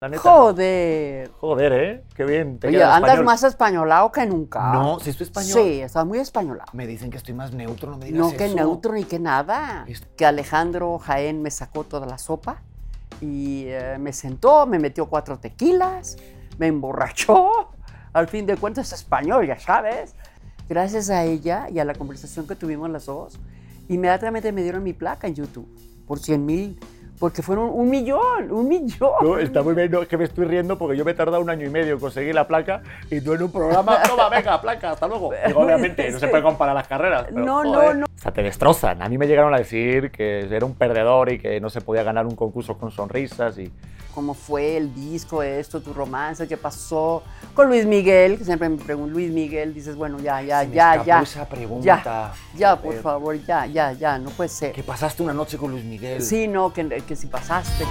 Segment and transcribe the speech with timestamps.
[0.00, 1.30] Joder.
[1.40, 2.04] Joder, ¿eh?
[2.14, 2.58] Qué bien.
[2.58, 4.72] Te Oye, andas más españolado que nunca.
[4.72, 5.52] No, si estoy español.
[5.52, 6.70] Sí, estás muy españolado.
[6.72, 9.84] Me dicen que estoy más neutro, no me digas No, que neutro ni que nada.
[10.16, 12.62] Que Alejandro Jaén me sacó toda la sopa
[13.20, 16.16] y eh, me sentó, me metió cuatro tequilas,
[16.56, 17.68] me emborrachó.
[18.14, 20.14] Al fin de cuentas es español, ya sabes.
[20.66, 23.38] Gracias a ella y a la conversación que tuvimos las dos,
[23.90, 25.68] inmediatamente me dieron mi placa en YouTube
[26.06, 26.80] por 100 mil
[27.20, 29.12] porque fueron un millón, un millón.
[29.22, 31.42] No, está muy bien, no, es que me estoy riendo porque yo me he tardado
[31.42, 34.58] un año y medio en conseguir la placa y tú en un programa, toma, venga,
[34.58, 35.30] placa, hasta luego.
[35.46, 37.26] Digo, obviamente, no se puede comparar las carreras.
[37.28, 38.06] Pero, no, no, no.
[38.06, 39.02] O sea, te destrozan.
[39.02, 42.02] A mí me llegaron a decir que era un perdedor y que no se podía
[42.02, 43.70] ganar un concurso con sonrisas y
[44.14, 47.22] cómo fue el disco, esto, tu romance, qué pasó
[47.54, 51.20] con Luis Miguel, que siempre me pregunto, Luis Miguel, dices, bueno, ya, ya, ya, ya.
[51.20, 51.84] esa pregunta.
[51.84, 54.72] Ya, ya, por favor, ya, ya, ya, no puede ser.
[54.72, 56.22] Que pasaste una noche con Luis Miguel.
[56.22, 57.84] Sí, no, que, que si pasaste.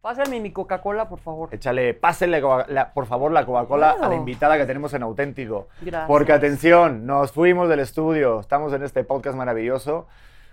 [0.00, 1.48] Pásame mi Coca-Cola, por favor.
[1.52, 2.42] Échale, pásale,
[2.92, 5.68] por favor, la Coca-Cola a la invitada que tenemos en Auténtico.
[5.80, 6.08] Gracias.
[6.08, 10.08] Porque, atención, nos fuimos del estudio, estamos en este podcast maravilloso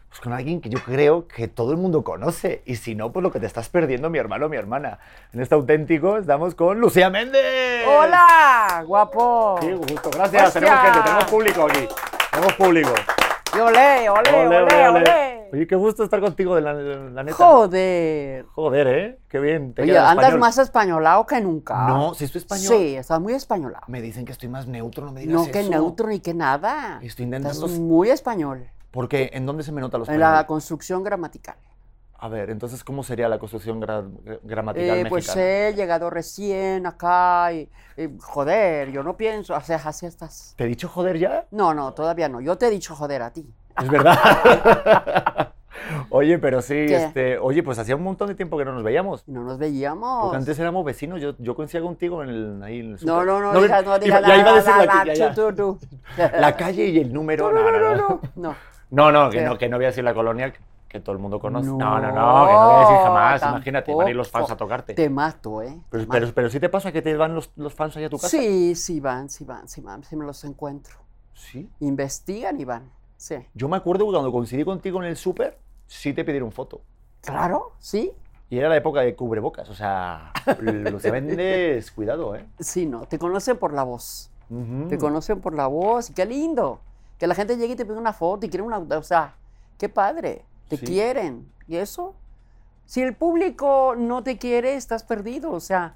[0.07, 2.61] pues con alguien que yo creo que todo el mundo conoce.
[2.65, 4.99] Y si no, pues lo que te estás perdiendo, mi hermano o mi hermana.
[5.33, 7.87] En este auténtico estamos con Lucía Méndez.
[7.87, 8.83] ¡Hola!
[8.85, 9.57] ¡Guapo!
[9.61, 10.09] Sí, gusto.
[10.11, 10.53] Gracias.
[10.53, 11.87] Tenemos gente, tenemos público aquí.
[12.31, 12.93] Tenemos público.
[13.59, 17.35] Y olé, olé, olé, olé, Oye, qué gusto estar contigo, de la, neta.
[17.35, 18.45] Joder.
[18.53, 19.19] Joder, ¿eh?
[19.27, 19.75] Qué bien.
[19.77, 21.85] Oye, andas más españolado que nunca.
[21.85, 22.67] No, si estoy español.
[22.67, 23.83] Sí, estás muy españolado.
[23.89, 25.49] Me dicen que estoy más neutro, no me digas no, eso.
[25.49, 27.01] No, que neutro ni que nada.
[27.03, 27.65] Estoy intentando...
[27.65, 28.69] Estás muy español.
[28.91, 31.57] Porque ¿en dónde se me nota los En la construcción gramatical.
[32.21, 37.69] A ver, entonces, ¿cómo sería la construcción gramatical eh, Pues he llegado recién acá y,
[38.19, 40.53] joder, yo no pienso, o sea, así estás.
[40.57, 41.45] ¿Te he dicho joder ya?
[41.51, 42.41] No, no, todavía no.
[42.41, 43.49] Yo te he dicho joder a ti.
[43.81, 44.17] Es verdad.
[46.09, 49.25] oye, pero sí, este, oye, pues hacía un montón de tiempo que no nos veíamos.
[49.25, 50.23] No nos veíamos.
[50.23, 53.39] Porque antes éramos vecinos, yo, yo coincidía contigo en el, ahí en el No, no,
[53.39, 55.79] no, no, diga, no diga ya, iba a decir la, la, ya, tú, tú,
[56.17, 57.49] la calle y el número.
[57.49, 58.21] No, no, no, no.
[58.35, 58.55] no.
[58.91, 60.51] No, no, que no, que no voy a decir la colonia
[60.89, 61.67] que todo el mundo conoce.
[61.67, 63.41] No, no, no, que no voy a decir jamás.
[63.43, 64.95] Imagínate, van a ir los fans a tocarte.
[64.95, 65.79] Te mato, ¿eh?
[65.89, 68.17] Pero, pero, pero, sí te pasa que te van los, los fans allá a tu
[68.17, 68.29] casa.
[68.29, 70.95] Sí, sí van, sí van, sí van, sí me los encuentro.
[71.35, 71.69] ¿Sí?
[71.79, 73.35] Investigan y van, sí.
[73.53, 75.57] Yo me acuerdo cuando coincidí contigo en el súper,
[75.87, 76.81] sí te pidieron foto.
[77.21, 78.11] Claro, sí.
[78.49, 80.33] Y era la época de cubrebocas, o sea,
[80.63, 82.47] los vendes, cuidado, ¿eh?
[82.59, 84.31] Sí, no, te conocen por la voz.
[84.89, 86.79] Te conocen por la voz, y qué lindo.
[87.19, 89.35] Que la gente llegue y te pide una foto y quiere una, o sea,
[89.77, 91.51] qué padre, te quieren.
[91.67, 92.15] ¿Y eso?
[92.85, 95.95] Si el público no te quiere, estás perdido, o sea,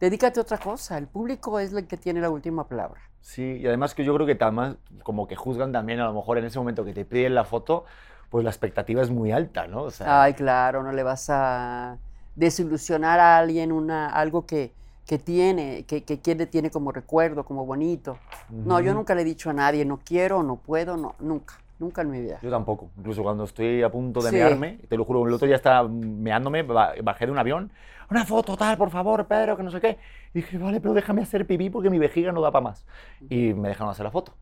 [0.00, 0.96] dedícate a otra cosa.
[0.96, 3.00] El público es el que tiene la última palabra.
[3.20, 6.38] Sí, y además que yo creo que además como que juzgan también a lo mejor
[6.38, 7.84] en ese momento que te piden la foto,
[8.30, 9.82] pues la expectativa es muy alta, ¿no?
[9.82, 11.98] O sea, Ay, claro, no le vas a
[12.36, 14.72] desilusionar a alguien una, algo que,
[15.06, 18.18] que tiene, que, que quiere, tiene como recuerdo, como bonito.
[18.48, 22.02] No, yo nunca le he dicho a nadie, no quiero, no puedo, no, nunca, nunca
[22.02, 22.38] en mi vida.
[22.42, 25.56] Yo tampoco, incluso cuando estoy a punto de mearme, te lo juro, el otro día
[25.56, 27.70] estaba meándome, bajé de un avión,
[28.10, 29.98] una foto tal, por favor, Pedro, que no sé qué.
[30.32, 32.86] Y dije, vale, pero déjame hacer pipí porque mi vejiga no da para más.
[33.28, 34.32] Y me dejaron hacer la foto.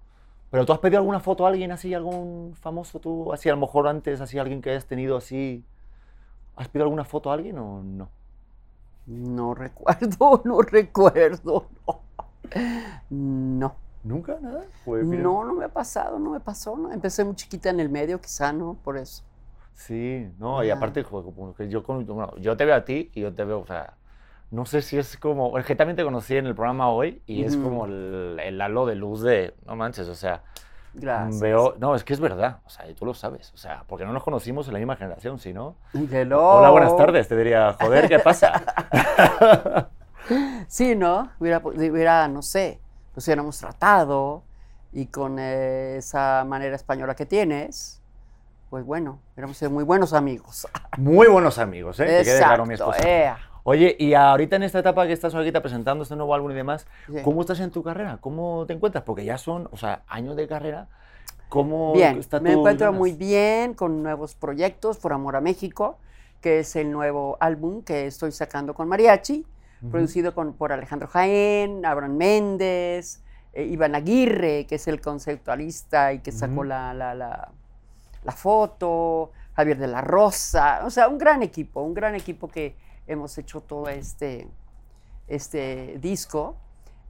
[0.50, 3.61] ¿Pero tú has pedido alguna foto a alguien así, algún famoso tú, así a lo
[3.61, 5.65] mejor antes, así alguien que hayas tenido así?
[6.56, 8.09] ¿Has pedido alguna foto a alguien o no?
[9.06, 11.66] No recuerdo, no recuerdo.
[13.11, 13.75] No.
[14.04, 14.38] ¿Nunca?
[14.41, 14.65] ¿Nada?
[14.87, 16.76] No, no me ha pasado, no me pasó.
[16.76, 16.92] No.
[16.92, 18.75] Empecé muy chiquita en el medio, quizá, ¿no?
[18.84, 19.25] Por eso.
[19.72, 21.04] Sí, no, y aparte,
[21.68, 23.95] yo, bueno, yo te veo a ti y yo te veo, o sea,
[24.53, 27.42] no sé si es como, es que también te conocí en el programa hoy y
[27.42, 30.45] es como el, el, halo de luz de, no manches, o sea,
[30.97, 31.41] Gracias.
[31.41, 34.04] Veo, no, es que es verdad, o sea, y tú lo sabes, o sea, porque
[34.04, 35.74] no nos conocimos en la misma generación, ¿sí no?
[35.92, 38.62] Hola, buenas tardes, te diría, joder, ¿qué pasa?
[40.68, 41.30] sí, ¿no?
[41.41, 42.80] Hubiera, hubiera, no sé,
[43.15, 44.43] nos hubiéramos tratado
[44.93, 48.01] y con esa manera española que tienes,
[48.71, 50.66] pues bueno, hubiéramos sido muy buenos amigos.
[50.99, 52.07] muy buenos amigos, ¿eh?
[52.07, 53.03] que quede claro mi esposa.
[53.66, 56.87] Oye, y ahorita en esta etapa que estás ahorita presentando este nuevo álbum y demás,
[57.22, 58.19] ¿cómo estás en tu carrera?
[58.21, 59.05] ¿Cómo te encuentras?
[59.05, 60.87] Porque ya son, o sea, años de carrera.
[61.49, 65.99] ¿Cómo bien, está me encuentro muy bien con nuevos proyectos por Amor a México,
[66.43, 69.47] que es el nuevo álbum que estoy sacando con Mariachi,
[69.91, 73.22] producido con, por Alejandro Jaén, Abraham Méndez,
[73.53, 77.53] eh, Iván Aguirre, que es el conceptualista y que sacó la, la, la,
[78.25, 82.77] la, foto, Javier de la Rosa, o sea, un gran equipo, un gran equipo que
[83.07, 84.48] hemos hecho todo este,
[85.28, 86.57] este disco.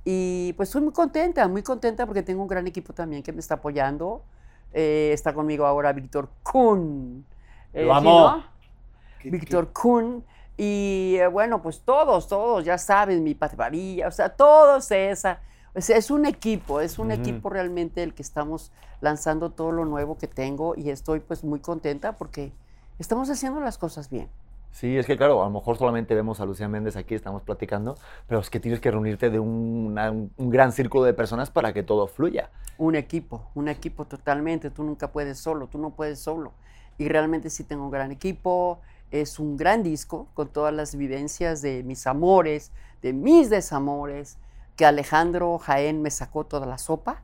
[0.05, 3.41] Y pues estoy muy contenta, muy contenta porque tengo un gran equipo también que me
[3.41, 4.23] está apoyando.
[4.73, 7.25] Eh, está conmigo ahora Víctor Kuhn.
[7.73, 8.45] Eh, Lo amo.
[9.25, 10.23] Víctor Kuhn.
[10.57, 15.41] Y eh, bueno, pues todos, todos, ya saben, mi Pati o sea, todos esa.
[15.75, 18.71] es un equipo, es un equipo realmente el que estamos
[19.01, 22.53] lanzando todo lo nuevo que tengo y estoy pues muy contenta porque
[22.99, 24.29] estamos haciendo las cosas bien.
[24.71, 27.97] Sí, es que claro, a lo mejor solamente vemos a Lucía Méndez aquí, estamos platicando,
[28.27, 31.85] pero es que tienes que reunirte de un, un, gran círculo de personas para que
[31.85, 32.51] todo fluya.
[32.77, 36.53] Un equipo, un equipo totalmente, tú nunca puedes solo, tú no puedes solo.
[36.99, 38.81] Y realmente sí tengo un gran equipo,
[39.21, 44.39] es un gran disco con todas las vivencias de mis amores, de mis desamores,
[44.77, 47.23] que Alejandro Jaén me sacó toda la sopa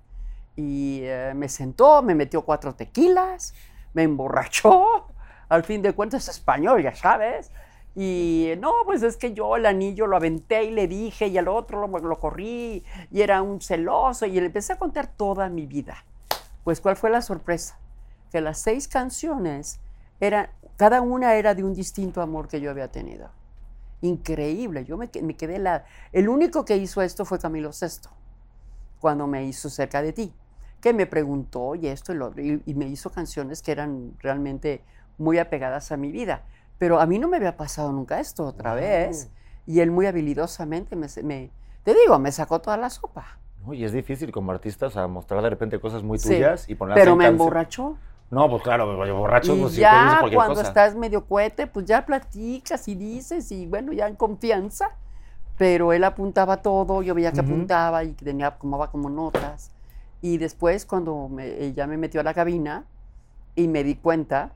[0.54, 3.54] y eh, me sentó, me metió cuatro tequilas,
[3.92, 5.08] me emborrachó
[5.48, 7.50] al fin de cuentas es español, ya sabes.
[7.96, 11.48] Y no, pues es que yo el anillo lo aventé y le dije, y al
[11.48, 16.04] otro lo, corrí, y era un celoso, y le empecé a contar toda mi vida.
[16.62, 17.80] Pues, ¿cuál fue la sorpresa?
[18.30, 19.80] Que las seis canciones
[20.20, 20.50] eran,
[20.80, 23.28] cada una era de un distinto amor que yo había tenido.
[24.00, 25.84] Increíble, yo me, me quedé la.
[26.10, 28.08] El único que hizo esto fue Camilo VI,
[28.98, 30.32] cuando me hizo cerca de ti,
[30.80, 34.82] que me preguntó y esto y lo otro, y me hizo canciones que eran realmente
[35.18, 36.44] muy apegadas a mi vida.
[36.78, 39.28] Pero a mí no me había pasado nunca esto otra vez.
[39.66, 41.50] Y él muy habilidosamente me,
[41.84, 43.38] te digo, me sacó toda la sopa.
[43.70, 47.04] y es difícil como artista, o sea, mostrar de repente cosas muy tuyas y ponerlas
[47.04, 47.98] Pero me emborrachó.
[48.30, 52.94] No, pues claro, borracho, y pues ya cuando estás medio cohete, pues ya platicas y
[52.94, 54.90] dices y bueno, ya en confianza.
[55.58, 59.70] Pero él apuntaba todo, yo veía que apuntaba y tenía, tomaba como notas.
[60.22, 62.84] Y después cuando me, ya me metió a la cabina
[63.56, 64.52] y me di cuenta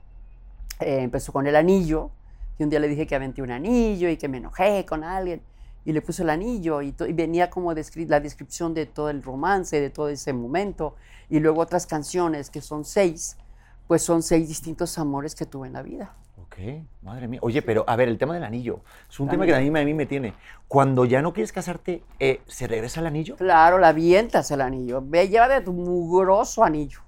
[0.79, 2.11] eh, empezó con el anillo,
[2.59, 5.41] y un día le dije que aventé un anillo y que me enojé con alguien,
[5.85, 9.89] y le puse el anillo, y, venía como la descripción de todo el romance, de
[9.89, 10.95] todo ese momento,
[11.29, 13.37] y luego otras canciones, que son seis,
[13.87, 16.13] pues son seis distintos amores que tuve en la vida.
[16.41, 16.57] Ok,
[17.01, 17.39] madre mía.
[17.41, 19.85] Oye, pero a ver, el tema del anillo, es un tema que a mí, a
[19.85, 20.33] mí me tiene.
[20.67, 23.35] Cuando ya no quieres casarte, eh, ¿se regresa el anillo?
[23.35, 25.01] Claro, la avientas el anillo.
[25.03, 26.99] Ve, llévate tu mugroso anillo.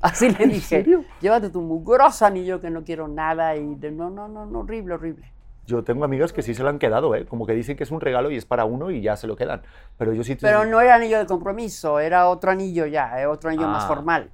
[0.00, 0.84] Así le dije,
[1.20, 4.94] llévate tu mugroso anillo que no quiero nada y de, no, no, no, no, horrible,
[4.94, 5.32] horrible.
[5.66, 7.26] Yo tengo amigas que sí se lo han quedado, ¿eh?
[7.26, 9.36] como que dicen que es un regalo y es para uno y ya se lo
[9.36, 9.60] quedan.
[9.98, 10.34] Pero yo sí.
[10.36, 13.88] Pero no era anillo de compromiso, era otro anillo ya, eh, otro anillo más ah.
[13.88, 14.30] formal.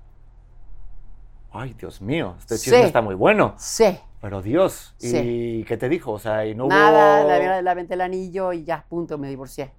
[1.54, 3.54] Ay, Dios mío, este chisme está muy bueno.
[3.56, 3.96] Sí.
[4.20, 6.12] Pero Dios, ¿y qué te dijo?
[6.12, 9.70] O sea, y no Nada, la, la aventé el anillo y ya, punto, me divorcié.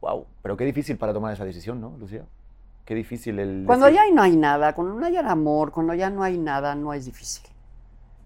[0.00, 2.24] Wow, pero qué difícil para tomar esa decisión, ¿no, Lucía?
[2.86, 3.64] Qué difícil el...
[3.66, 6.94] Cuando ya no hay nada, cuando no hay amor, cuando ya no hay nada, no
[6.94, 7.44] es difícil.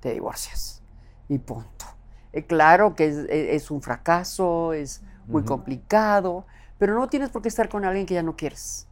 [0.00, 0.82] Te divorcias
[1.28, 1.86] y punto.
[2.32, 6.46] Eh, claro que e, es, un fracaso, es muy complicado,
[6.78, 8.86] pero no tienes por qué estar con alguien que ya no quieres.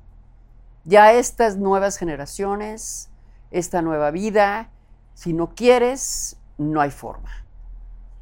[0.84, 3.10] Ya estas nuevas generaciones,
[3.52, 4.70] esta nueva vida,
[5.14, 7.30] si no quieres, no hay forma.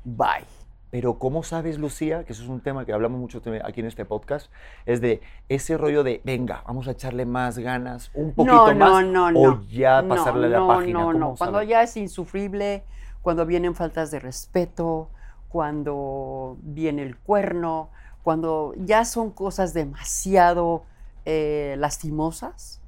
[0.04, 0.46] Bye.
[0.90, 4.04] Pero ¿cómo sabes, Lucía, que eso es un tema que hablamos mucho aquí en este
[4.04, 4.50] podcast,
[4.86, 9.30] es de ese rollo de, venga, vamos a echarle más ganas, un poquito más, no,
[9.30, 10.98] no, o ya pasarle la página?
[10.98, 12.82] No, no, cuando ya es insufrible,
[13.22, 15.10] cuando vienen faltas de respeto,
[15.48, 17.90] cuando viene el cuerno,
[18.24, 20.82] cuando ya son cosas demasiado
[21.24, 22.79] eh, lastimosas,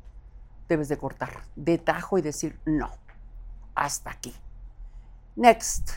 [0.69, 2.91] debes de cortar de tajo y decir, no,
[3.75, 4.35] hasta aquí.
[5.37, 5.91] Next.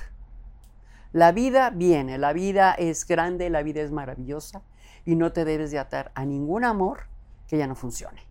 [1.12, 4.62] La vida viene, la vida es grande, la vida es maravillosa
[5.06, 7.08] y no te debes de atar a ningún amor
[7.48, 8.22] que ya no funcione.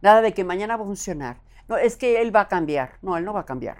[0.00, 1.36] Nada de que mañana va a funcionar.
[1.68, 2.94] No, es que él va a cambiar.
[3.02, 3.76] No, él no va a cambiar.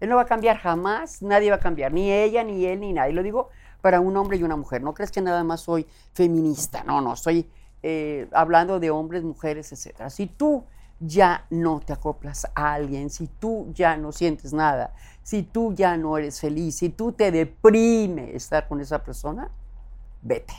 [0.00, 2.92] Él no va a cambiar jamás, nadie va a cambiar, ni ella, ni él, ni
[2.92, 3.12] nadie.
[3.12, 4.82] Lo digo para un hombre y una mujer.
[4.82, 6.82] No crees que nada más soy feminista.
[6.84, 7.48] No, no, estoy
[7.82, 10.08] eh, hablando de hombres, mujeres, etc.
[10.10, 10.64] Si tú
[11.00, 15.96] ya no te acoplas a alguien, si tú ya no sientes nada, si tú ya
[15.96, 19.50] no eres feliz, si tú te deprime estar con esa persona,
[20.22, 20.54] vete.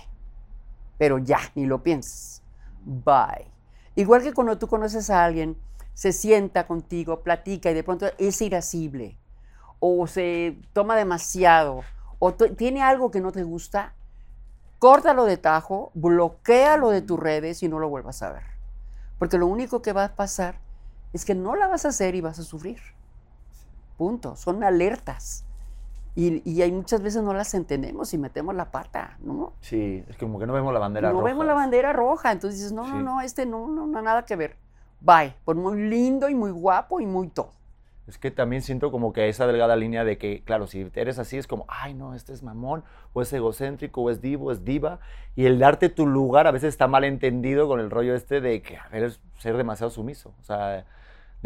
[0.97, 2.41] Pero ya, ni lo pienses.
[2.83, 3.51] Bye.
[3.95, 5.57] Igual que cuando tú conoces a alguien,
[5.93, 9.17] se sienta contigo, platica y de pronto es irascible,
[9.79, 11.81] o se toma demasiado,
[12.19, 13.93] o tiene algo que no te gusta,
[14.79, 18.54] córtalo de tajo, bloquealo de tus redes y no lo vuelvas a ver.
[19.17, 20.61] Porque lo único que va a pasar
[21.13, 22.79] es que no la vas a hacer y vas a sufrir.
[23.97, 24.35] Punto.
[24.35, 25.45] Son alertas
[26.15, 29.53] Y, y hay muchas veces no las entendemos y metemos la pata, ¿no?
[29.61, 31.23] Sí, es como que no vemos la bandera no roja.
[31.23, 34.35] vemos la bandera roja, entonces dices, no, no, no, este no, no, no, nada que
[34.37, 34.57] ver.
[35.01, 37.51] Bye, por muy lindo y muy guapo y muy todo.
[38.07, 41.37] Es que también siento como que esa delgada línea de que, claro, si eres así
[41.37, 42.83] es como, ay, no, este es mamón,
[43.13, 44.99] o es egocéntrico, o es divo, es diva.
[45.35, 48.61] Y el darte tu lugar a veces está mal entendido con el rollo este de
[48.61, 50.35] que, a ver, es ser demasiado sumiso.
[50.39, 50.85] O sea,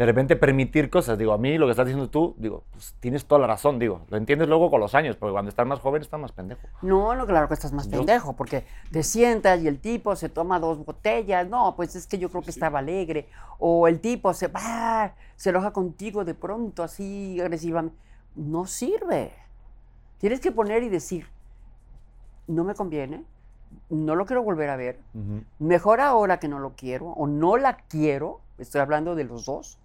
[0.00, 1.18] de repente permitir cosas.
[1.18, 4.00] Digo, a mí lo que estás diciendo tú, digo, pues tienes toda la razón, digo.
[4.08, 6.62] Lo entiendes luego con los años, porque cuando estás más joven estás más pendejo.
[6.80, 10.30] No, no, claro que estás más Yo- pendejo, porque te sientas y el tipo se
[10.30, 11.46] toma dos botellas.
[11.50, 13.28] No, pues es que yo creo que estaba alegre.
[13.58, 17.94] O el tipo se va, se enoja contigo de pronto, así agresivamente.
[18.36, 19.32] No sirve.
[20.16, 21.26] Tienes que poner y decir,
[22.46, 23.22] no me conviene,
[23.90, 24.98] no lo quiero volver a ver.
[25.58, 29.76] Mejor ahora que no lo quiero o no la quiero, estoy hablando de los dos,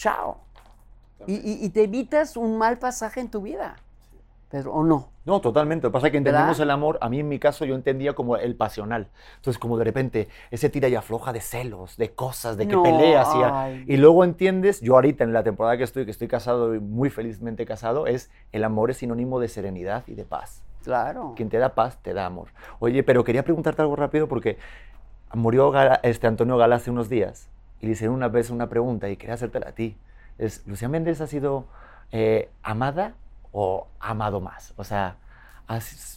[0.00, 0.38] chao.
[1.26, 3.76] Y, y- y te evitas un mal pasaje en tu vida,
[4.50, 5.10] Pedro, ¿o no?
[5.26, 5.84] No, totalmente.
[5.86, 6.62] Lo que pasa es que entendemos ¿Verdad?
[6.62, 9.08] el amor, a mí en mi caso yo entendía como el pasional.
[9.36, 12.82] Entonces, como de repente, ese tira y afloja de celos, de cosas, de que No,
[12.82, 13.28] peleas.
[13.36, 13.84] Y, a- ay.
[13.86, 17.10] y luego entiendes, yo ahorita en la temporada que estoy, que estoy casado y muy
[17.10, 20.62] felizmente casado, es el amor es sinónimo de serenidad y de paz.
[20.82, 21.34] Claro.
[21.36, 22.48] Quien te da paz, te da amor.
[22.78, 24.56] Oye, pero quería preguntarte algo rápido porque
[25.34, 27.48] murió Gala- este Antonio Gala hace unos días
[27.80, 29.96] y le hicieron una vez una pregunta y quería hacértela a ti.
[30.38, 31.66] Es, ¿Lucía Méndez ha sido
[32.12, 33.14] eh, amada
[33.52, 34.74] o amado más?
[34.76, 35.16] O sea,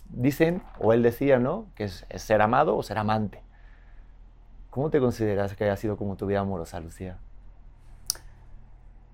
[0.10, 1.68] dicen, o él decía, ¿no?
[1.76, 3.42] Que es, es ser amado o ser amante.
[4.70, 7.18] ¿Cómo te consideras que haya sido como tu vida amorosa, Lucía?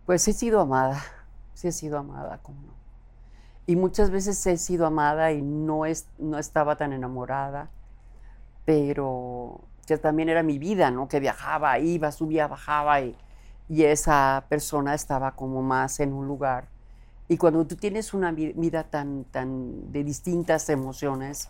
[0.06, 1.04] Pues he sido amada,
[1.54, 2.74] sí he sido amada, ¿cómo no?
[3.68, 7.70] Y muchas veces he sido amada y no, es, no estaba tan enamorada,
[8.66, 11.08] pero que también era mi vida, ¿no?
[11.10, 13.18] Que viajaba, iba, subía, bajaba y,
[13.68, 16.70] y esa persona estaba como más en un lugar.
[17.28, 21.50] Y cuando tú tienes una vi- vida tan, tan de distintas emociones,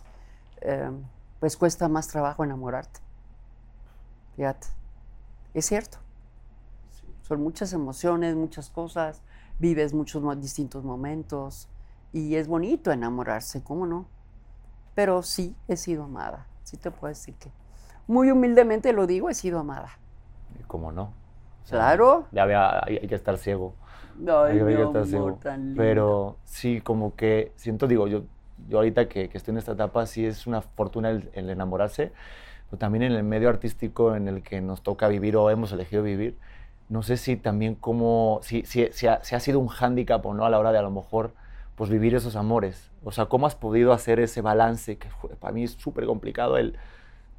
[0.62, 0.90] eh,
[1.38, 3.00] pues cuesta más trabajo enamorarte.
[4.36, 4.68] Fíjate,
[5.54, 5.98] es cierto.
[7.22, 9.22] Son muchas emociones, muchas cosas,
[9.58, 11.68] vives muchos mo- distintos momentos
[12.12, 14.06] y es bonito enamorarse, ¿cómo no?
[14.94, 17.52] Pero sí he sido amada, sí te puedo decir que
[18.10, 19.98] muy humildemente lo digo, he sido amada.
[20.66, 21.02] ¿Cómo no?
[21.64, 22.26] O sea, Claro.
[22.32, 23.74] Ya había- hay, hay que estar ciego.
[24.26, 25.38] Ay, Hay mi que estás amor, ciego.
[25.42, 25.82] tan lindo.
[25.82, 28.22] Pero sí, como que siento, digo, yo,
[28.68, 32.12] yo ahorita que, que estoy en esta etapa, sí es una fortuna el, el enamorarse,
[32.68, 36.02] pero también en el medio artístico en el que nos toca vivir o hemos elegido
[36.02, 36.36] vivir,
[36.88, 40.34] no sé si también como, si, si, si ha, si ha sido un hándicap o
[40.34, 41.32] no a la hora de a lo mejor
[41.76, 42.90] pues vivir esos amores.
[43.04, 46.76] O sea, ¿cómo has podido hacer ese balance que para mí es súper complicado el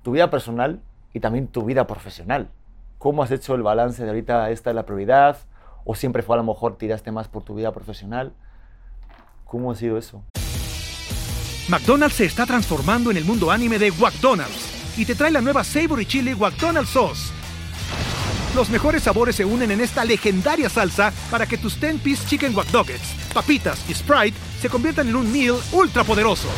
[0.04, 0.82] tu vida personal
[1.14, 2.50] y también tu vida profesional?
[2.98, 5.38] ¿Cómo has hecho el balance de ahorita esta es la prioridad?
[5.86, 8.34] ¿O siempre fue a lo mejor tiraste más por tu vida profesional?
[9.46, 10.24] ¿Cómo ha sido eso?
[11.68, 15.64] McDonald's se está transformando en el mundo anime de McDonald's y te trae la nueva
[15.64, 17.34] Savory Chili McDonald's Sauce.
[18.56, 22.68] Los mejores sabores se unen en esta legendaria salsa para que tus 10-piece chicken wack
[23.34, 26.50] papitas y Sprite se conviertan en un meal ultra poderoso.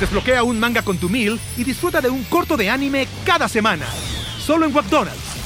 [0.00, 3.86] Desbloquea un manga con tu meal y disfruta de un corto de anime cada semana.
[4.38, 5.36] Solo en McDonald's.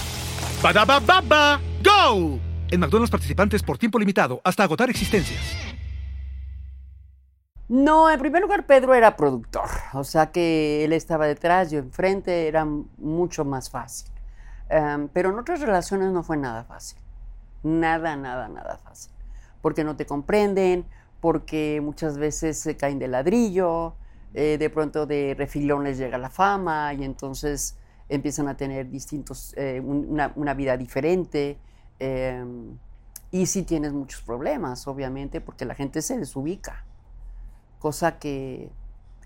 [0.61, 2.39] Badaba baba, go!
[2.69, 5.41] En McDonald's participantes por tiempo limitado hasta agotar existencias.
[7.69, 12.49] No, en primer lugar Pedro era productor, o sea que él estaba detrás, yo enfrente,
[12.49, 14.11] era mucho más fácil.
[14.69, 16.99] Em, pero en otras relaciones no fue nada fácil,
[17.63, 19.13] nada, nada, nada fácil,
[19.63, 20.85] porque no te comprenden,
[21.21, 23.95] porque muchas veces se caen de ladrillo,
[24.35, 27.77] eh, de pronto de refilón les llega la fama y entonces
[28.09, 31.59] empiezan a tener distintos, eh, un- una, una vida diferente.
[32.03, 32.79] em,
[33.31, 36.85] y sí tienes muchos problemas, obviamente, porque la gente se desubica
[37.79, 38.71] cosa que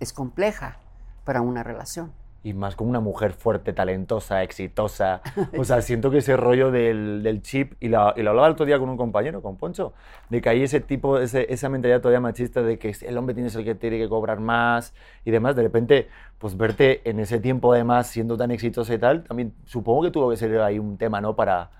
[0.00, 0.78] es compleja
[1.24, 2.12] para una relación.
[2.44, 5.22] Y más como una mujer fuerte, talentosa, exitosa.
[5.58, 8.52] O sea, siento que ese rollo del, del chip, y, la, y lo hablaba el
[8.52, 9.94] otro día con un compañero, con Poncho,
[10.30, 13.48] de que hay ese tipo, ese, esa mentalidad todavía machista de que el hombre tiene
[13.48, 15.56] que ser el que tiene que cobrar más y demás.
[15.56, 16.08] De repente,
[16.38, 20.30] pues verte en ese tiempo además siendo tan exitosa y tal, también supongo que tuvo
[20.30, 21.34] que ser ahí un tema, ¿no?
[21.34, 21.70] Para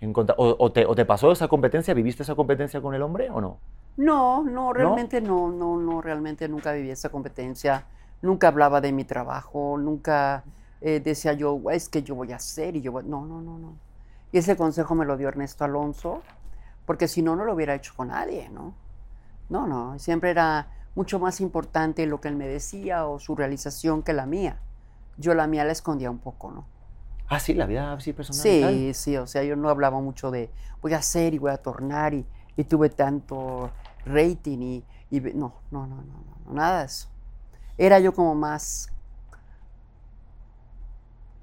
[0.00, 0.36] encontrar...
[0.40, 1.94] O, o te, ¿O te pasó esa competencia?
[1.94, 3.58] ¿Viviste esa competencia con el hombre o no?
[3.96, 7.86] No, no, realmente no, no, no, realmente nunca viví esa competencia,
[8.24, 10.44] nunca hablaba de mi trabajo, nunca
[10.80, 13.04] eh, decía yo, es que yo voy a hacer y yo voy...
[13.04, 13.76] No, no, no, no.
[14.32, 16.22] Y ese consejo me lo dio Ernesto Alonso,
[16.86, 18.74] porque si no, no lo hubiera hecho con nadie, ¿no?
[19.48, 24.02] No, no, siempre era mucho más importante lo que él me decía o su realización
[24.02, 24.58] que la mía.
[25.16, 26.64] Yo la mía la escondía un poco, ¿no?
[27.28, 28.42] Ah, sí, la vida así personal.
[28.42, 28.74] tal.
[28.74, 30.50] Sí, sí, o sea, yo no hablaba mucho de
[30.82, 32.26] voy a hacer y voy a tornar y,
[32.56, 33.70] y tuve tanto
[34.04, 36.02] rating y, y no, no, no, no,
[36.46, 37.13] no, nada de eso.
[37.78, 38.90] Era yo como más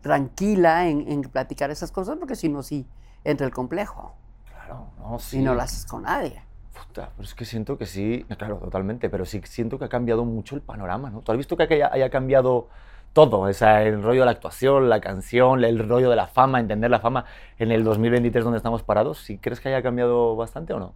[0.02, 2.88] tranquila en, en platicar esas cosas porque si no, sí
[3.24, 4.16] entra el complejo
[4.48, 5.40] Claro, no, sí.
[5.40, 6.42] y no lo haces con nadie.
[6.74, 10.26] Puta, pero es que siento que sí, claro, totalmente, pero sí siento que ha cambiado
[10.26, 11.20] mucho el panorama, ¿no?
[11.22, 12.70] ¿Tú has visto que haya, haya cambiado
[13.14, 13.42] todo?
[13.42, 16.90] O sea, el rollo de la actuación, la canción, el rollo de la fama, entender
[16.90, 17.26] la fama
[17.60, 20.94] en el 2023 donde estamos parados, ¿sí crees que haya cambiado bastante o no?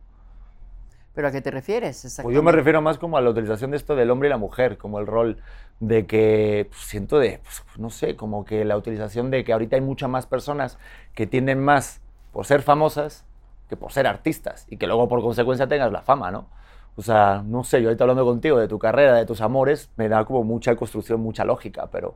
[1.15, 2.01] ¿Pero a qué te refieres?
[2.21, 2.51] Pues yo me exactamente?
[2.51, 5.07] refiero más como a la utilización de esto del hombre y la mujer, como el
[5.07, 5.37] rol
[5.79, 9.77] de que pues, siento de, pues, no sé, como que la utilización de que ahorita
[9.77, 10.77] hay muchas más personas
[11.13, 12.01] que tienden más
[12.33, 13.25] por ser famosas
[13.69, 16.47] que por ser artistas y que luego por consecuencia tengas la fama, ¿no?
[16.97, 20.07] O sea, no sé, yo ahorita hablando contigo de tu carrera, de tus amores, me
[20.09, 22.15] da como mucha construcción, mucha lógica, pero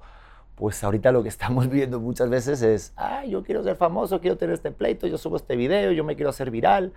[0.56, 4.38] pues ahorita lo que estamos viendo muchas veces es, ah, yo quiero ser famoso, quiero
[4.38, 6.94] tener este pleito, yo subo este video, yo me quiero hacer viral,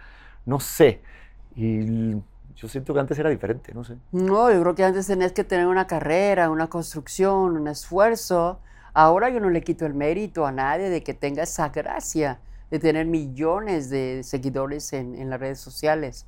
[0.47, 1.01] no sé.
[1.55, 2.13] Y
[2.55, 3.97] yo siento que antes era diferente, no sé.
[4.13, 8.61] No, yo creo que antes tenías que tener una carrera, una construcción, un esfuerzo.
[8.95, 12.41] Ahora yo no le quito el mérito a nadie de que tenga esa gracia
[12.71, 16.27] de tener millones de seguidores en, las redes sociales.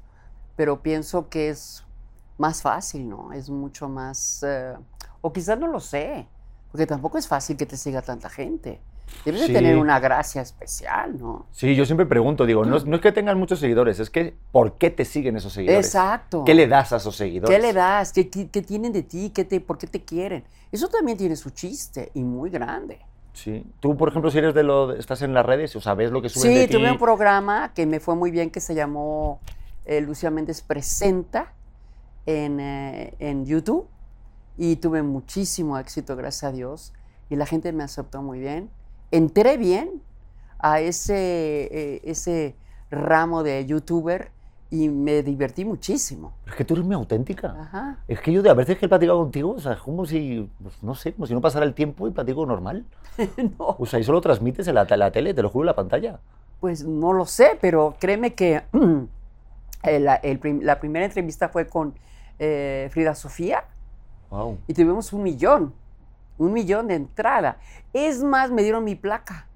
[0.56, 1.84] Pero pienso que es
[2.38, 3.32] más fácil, ¿no?
[3.32, 4.42] Es mucho más...
[4.42, 4.74] eh,
[5.20, 6.26] o quizás no lo sé,
[6.70, 8.80] porque tampoco es fácil que te siga tanta gente.
[9.24, 9.52] Debes de Sí.
[9.52, 11.46] tener una gracia especial, ¿no?
[11.50, 14.34] Sí, yo siempre pregunto, digo, no es, no es que tengan muchos seguidores, es que
[14.52, 15.86] ¿por qué te siguen esos seguidores?
[15.86, 16.44] Exacto.
[16.44, 17.54] ¿Qué le das a esos seguidores?
[17.56, 18.12] ¿Qué le das?
[18.12, 19.30] ¿Qué, qué- qué tienen de ti?
[19.34, 20.44] ¿Qué te, ¿Por qué te quieren?
[20.72, 22.98] Eso también tiene su chiste y muy grande.
[23.32, 23.64] Sí.
[23.80, 26.20] Tú, por ejemplo, si eres de lo, estás en las redes, o sea, ves lo
[26.22, 26.72] que suben de Sí, ti.
[26.74, 29.40] tuve un programa que me fue muy bien que se llamó
[29.86, 31.52] eh, Lucía Méndez Presenta
[32.26, 33.86] en, eh, en YouTube
[34.56, 36.92] y tuve muchísimo éxito, gracias a Dios,
[37.30, 38.70] y la gente me aceptó muy bien.
[39.16, 40.02] Entré bien
[40.58, 41.14] a ese,
[41.70, 42.54] eh, ese
[42.90, 44.30] ramo de youtuber
[44.70, 46.32] y me divertí muchísimo.
[46.46, 47.54] Es que tú eres muy auténtica.
[47.60, 47.98] Ajá.
[48.08, 50.50] Es que yo de a veces que he platicado contigo, o sea, es como si,
[50.62, 52.84] pues, no sé, como si no pasara el tiempo y platico normal.
[53.58, 53.76] No.
[53.78, 56.18] O sea, y solo transmites en la, la tele, te lo juro, en la pantalla.
[56.60, 58.62] Pues no lo sé, pero créeme que
[59.84, 61.94] la, el prim- la primera entrevista fue con
[62.38, 63.64] eh, Frida Sofía
[64.30, 64.58] Wow.
[64.66, 65.72] y tuvimos un millón,
[66.38, 67.58] un millón de entrada.
[67.92, 69.46] Es más, me dieron mi placa.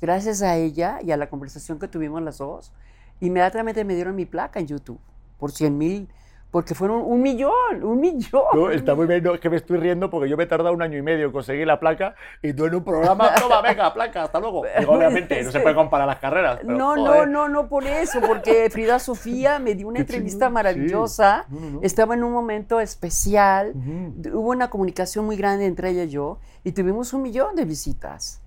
[0.00, 2.72] Gracias a ella y a la conversación que tuvimos las dos,
[3.20, 5.00] inmediatamente me dieron mi placa en YouTube
[5.38, 6.08] por 100 mil,
[6.50, 8.42] porque fueron un millón, un millón.
[8.54, 10.72] No, está muy bien, no, es que me estoy riendo porque yo me he tardado
[10.74, 13.92] un año y medio en conseguir la placa y tú en un programa, toma, venga,
[13.92, 14.62] placa, hasta luego.
[14.78, 16.60] Digo, obviamente, no se puede comparar las carreras.
[16.62, 17.28] pero, No, no, joder.
[17.28, 21.44] no, no por eso, porque Frida Sofía me dio una Qué entrevista chingón, maravillosa.
[21.50, 21.80] No, no, no.
[21.82, 23.74] Estaba en un momento especial.
[23.74, 28.40] Hubo una comunicación muy grande entre ella y yo y tuvimos un millón de visitas.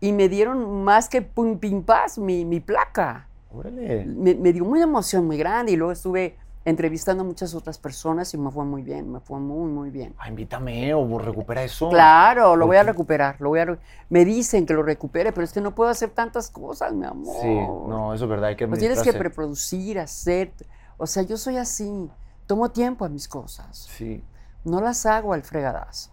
[0.00, 3.28] Y me dieron más que pum, pim, paz mi, mi placa.
[3.52, 4.04] Órale.
[4.06, 8.34] Me, me dio una emoción muy grande y luego estuve entrevistando a muchas otras personas
[8.34, 10.14] y me fue muy bien, me fue muy, muy bien.
[10.18, 11.88] Ah, invítame o recupera eso.
[11.88, 13.78] Claro, lo voy a recuperar, lo voy a
[14.10, 17.34] Me dicen que lo recupere, pero es que no puedo hacer tantas cosas, mi amor.
[17.40, 20.52] Sí, no, eso es verdad, hay que Pues tienes que preproducir, hacer.
[20.98, 22.10] O sea, yo soy así.
[22.46, 23.86] Tomo tiempo a mis cosas.
[23.90, 24.22] Sí.
[24.64, 26.10] No las hago al fregadazo.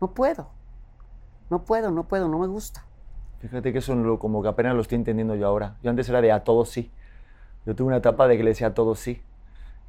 [0.00, 0.48] No puedo.
[1.50, 2.84] No puedo, no puedo, no me gusta.
[3.40, 5.76] Fíjate que eso es lo- como que apenas lo estoy entendiendo yo ahora.
[5.82, 6.90] Yo antes era de a todos sí.
[7.66, 9.22] Yo tuve una etapa de que le decía a todos sí.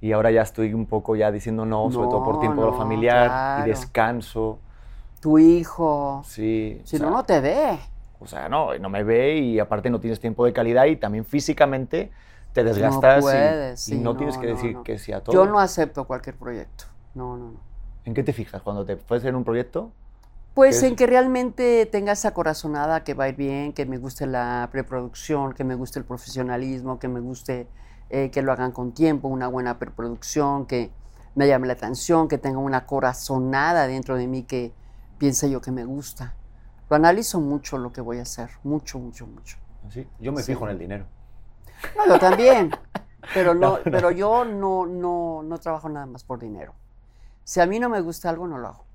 [0.02, 2.74] Y ahora ya estoy un poco ya diciendo no, sobre todo por No, tiempo no,
[2.74, 3.66] familiar claro.
[3.66, 4.60] y descanso.
[5.22, 6.22] Tu hijo.
[6.24, 6.82] Sí.
[6.84, 7.80] Si o sea, no, no te ve.
[8.20, 11.26] O sea, no, no me ve y aparte no tienes tiempo de calidad y también
[11.26, 12.12] físicamente
[12.54, 14.84] te desgastas y- puedes, y, sí, no, no, tienes que no, decir no.
[14.84, 15.36] que sí a todo.
[15.36, 16.86] Yo no acepto cualquier proyecto.
[17.14, 17.60] No, no, no.
[18.06, 19.92] ¿En qué te fijas cuando te puedes en un proyecto?
[20.54, 24.26] Pues en que realmente tenga esa corazonada que va a ir bien, que me guste
[24.26, 27.68] la preproducción, que me guste el profesionalismo, que me guste
[28.10, 30.92] eh, que lo hagan con tiempo, una buena preproducción, que
[31.36, 34.74] me llame la atención, que tenga una corazonada dentro de mí que
[35.18, 36.34] piense yo que me gusta.
[36.90, 39.58] Lo analizo mucho lo que voy a hacer, mucho, mucho, mucho.
[39.90, 40.08] ¿Sí?
[40.20, 40.54] Yo me Sí.
[40.54, 41.06] fijo en el dinero.
[41.98, 42.72] No, yo también,
[43.34, 43.84] pero, no, No, no.
[43.84, 46.74] pero yo no, no, no trabajo nada más por dinero.
[47.44, 48.86] Si a mí no me gusta algo, no lo hago.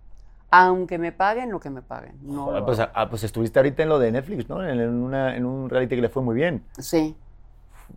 [0.53, 2.19] Aunque me paguen lo que me paguen.
[2.23, 4.65] No lo pues, ah, pues estuviste ahorita en lo de Netflix, ¿no?
[4.65, 6.65] En, en una- en un reality que le fue muy bien.
[6.79, 7.17] Sí.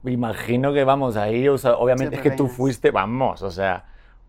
[0.05, 3.85] Imagino que vamos ahí, o sea, obviamente es que tú fuiste, vamos, o sea,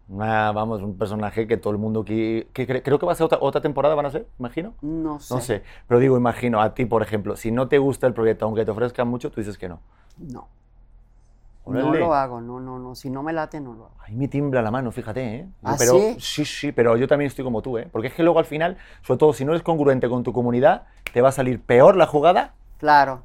[0.08, 3.14] una, vamos, un personaje que todo el mundo aquí, que cre- creo que va a
[3.14, 4.74] ser otra, otra temporada, van a ser, imagino.
[4.82, 5.34] No sé.
[5.34, 8.44] No sé, pero digo, imagino, a ti, por ejemplo, si no te gusta el proyecto,
[8.44, 9.80] aunque te ofrezcan mucho, tú dices que no.
[10.18, 10.48] No.
[11.66, 11.98] No Órale.
[12.00, 12.94] lo hago, no, no, no.
[12.94, 13.94] Si no me late, no lo hago.
[14.06, 15.46] Ahí me tiembla la mano, fíjate, ¿eh?
[15.64, 16.16] ¿Ah, pero, sí?
[16.18, 17.88] sí, sí, pero yo también estoy como tú, ¿eh?
[17.90, 20.82] Porque es que luego al final, sobre todo si no eres congruente con tu comunidad,
[21.14, 23.22] te va a salir peor la jugada Claro.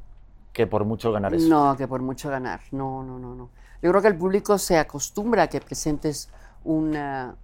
[0.59, 1.47] Que por mucho ganar eso.
[1.47, 2.59] No, que por mucho ganar.
[2.71, 3.49] No, no, no, no.
[3.81, 6.27] Yo creo que el público se acostumbra a que presentes
[6.65, 7.37] una,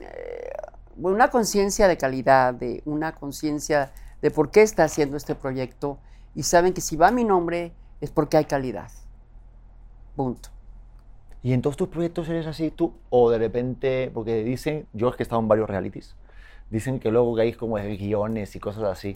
[0.00, 0.50] eh,
[0.96, 5.98] una conciencia de calidad, de una conciencia de por qué está haciendo este proyecto
[6.34, 8.90] y saben que si va mi nombre es porque hay calidad.
[10.16, 10.48] Punto.
[11.44, 12.94] ¿Y en todos tus proyectos eres así tú?
[13.10, 16.16] ¿O de repente, porque dicen, yo es que he estado en varios realities,
[16.68, 19.14] dicen que luego que hay como guiones y cosas así.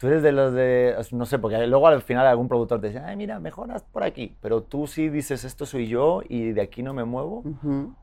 [0.00, 3.00] Tú eres de los de, no sé, porque luego al final algún productor te dice,
[3.00, 6.82] ay, mira, mejoras por aquí, pero tú sí dices, esto soy yo y de aquí
[6.82, 7.44] no me muevo,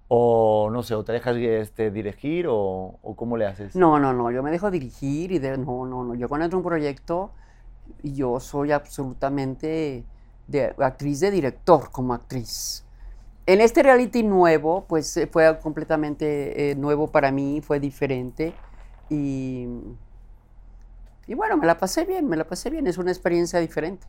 [0.07, 3.75] o no sé, o te dejas este, dirigir, o, o, cómo le haces.
[3.75, 6.59] No, no, no, yo me dejo dirigir y de, no, no, no, yo cuando entro
[6.59, 7.31] en un proyecto,
[8.03, 10.05] yo soy absolutamente
[10.45, 12.85] de actriz de director como actriz.
[13.47, 18.53] En este reality nuevo, pues eh, fue completamente eh, nuevo para mí, fue diferente
[19.09, 19.65] y
[21.27, 24.07] y bueno, me la pasé bien, me la pasé bien, es una experiencia diferente.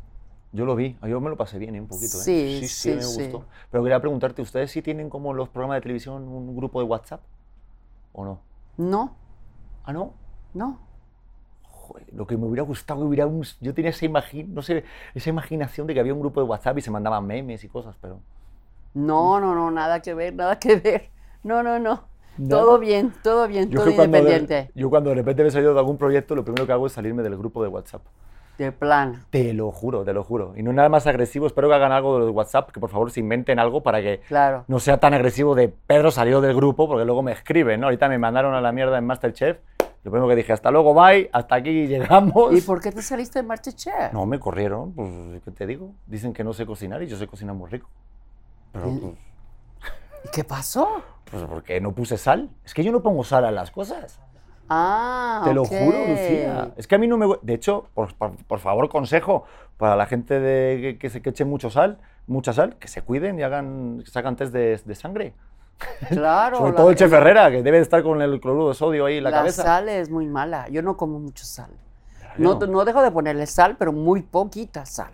[0.52, 1.80] Yo lo vi, yo me lo pasé bien ¿eh?
[1.80, 2.16] un poquito.
[2.18, 2.20] ¿eh?
[2.20, 3.44] Sí, sí, sí, me gustó.
[3.70, 7.20] Pero quería preguntarte, ¿ustedes sí tienen como los programas de televisión un grupo de WhatsApp
[8.12, 8.40] o no?
[8.78, 9.14] No.
[9.84, 10.14] ¿Ah, no?
[10.54, 10.78] No.
[11.64, 15.30] Joder, lo que me hubiera gustado, hubiera un, yo tenía esa, imagi no sé, esa
[15.30, 18.20] imaginación de que había un grupo de WhatsApp y se mandaban memes y cosas, pero...
[18.94, 21.10] No, no, no, nada que ver, nada que ver.
[21.42, 22.04] No, no, no.
[22.48, 24.70] Todo bien, todo bien, todo independiente.
[24.74, 27.22] yo cuando de repente me salido de algún proyecto, lo primero que hago es salirme
[27.22, 28.02] del grupo de WhatsApp.
[28.58, 29.24] De plan.
[29.30, 30.54] Te lo juro, te lo juro.
[30.56, 31.46] Y no nada más agresivo.
[31.46, 34.64] Espero que hagan algo de WhatsApp, que por favor se inventen algo para que claro.
[34.66, 37.86] no sea tan agresivo de Pedro salió del grupo, porque luego me escriben, ¿no?
[37.86, 39.58] Ahorita me mandaron a la mierda en Masterchef.
[40.02, 42.52] Lo primero que dije, hasta luego, bye, hasta aquí llegamos.
[42.52, 44.12] ¿Y por qué te saliste de Masterchef?
[44.12, 45.92] No, me corrieron, pues, ¿qué te digo?
[46.06, 47.88] Dicen que no sé cocinar y yo sé cocinar muy rico.
[48.72, 49.14] Pero, pues,
[50.24, 51.02] ¿Y qué pasó?
[51.30, 52.50] Pues porque no puse sal.
[52.64, 54.20] Es que yo no pongo sal a las cosas.
[54.68, 56.72] Ah, Te lo juro, Lucía.
[56.76, 57.26] Es que a mí no me...
[57.42, 59.44] De hecho, por, por, favor, consejo
[59.78, 63.38] para la gente de, que, se que eche mucho sal, mucha sal, que se cuiden
[63.38, 65.34] y hagan, que sacan test de, de sangre.
[66.08, 66.58] Claro.
[66.58, 69.24] Sobre todo el chef Herrera, que debe estar con el cloruro de sodio ahí en
[69.24, 69.62] la, cabeza.
[69.62, 70.68] La sal es muy mala.
[70.68, 71.70] Yo no como mucho sal.
[72.36, 75.12] No, no dejo de ponerle sal, pero muy poquita sal.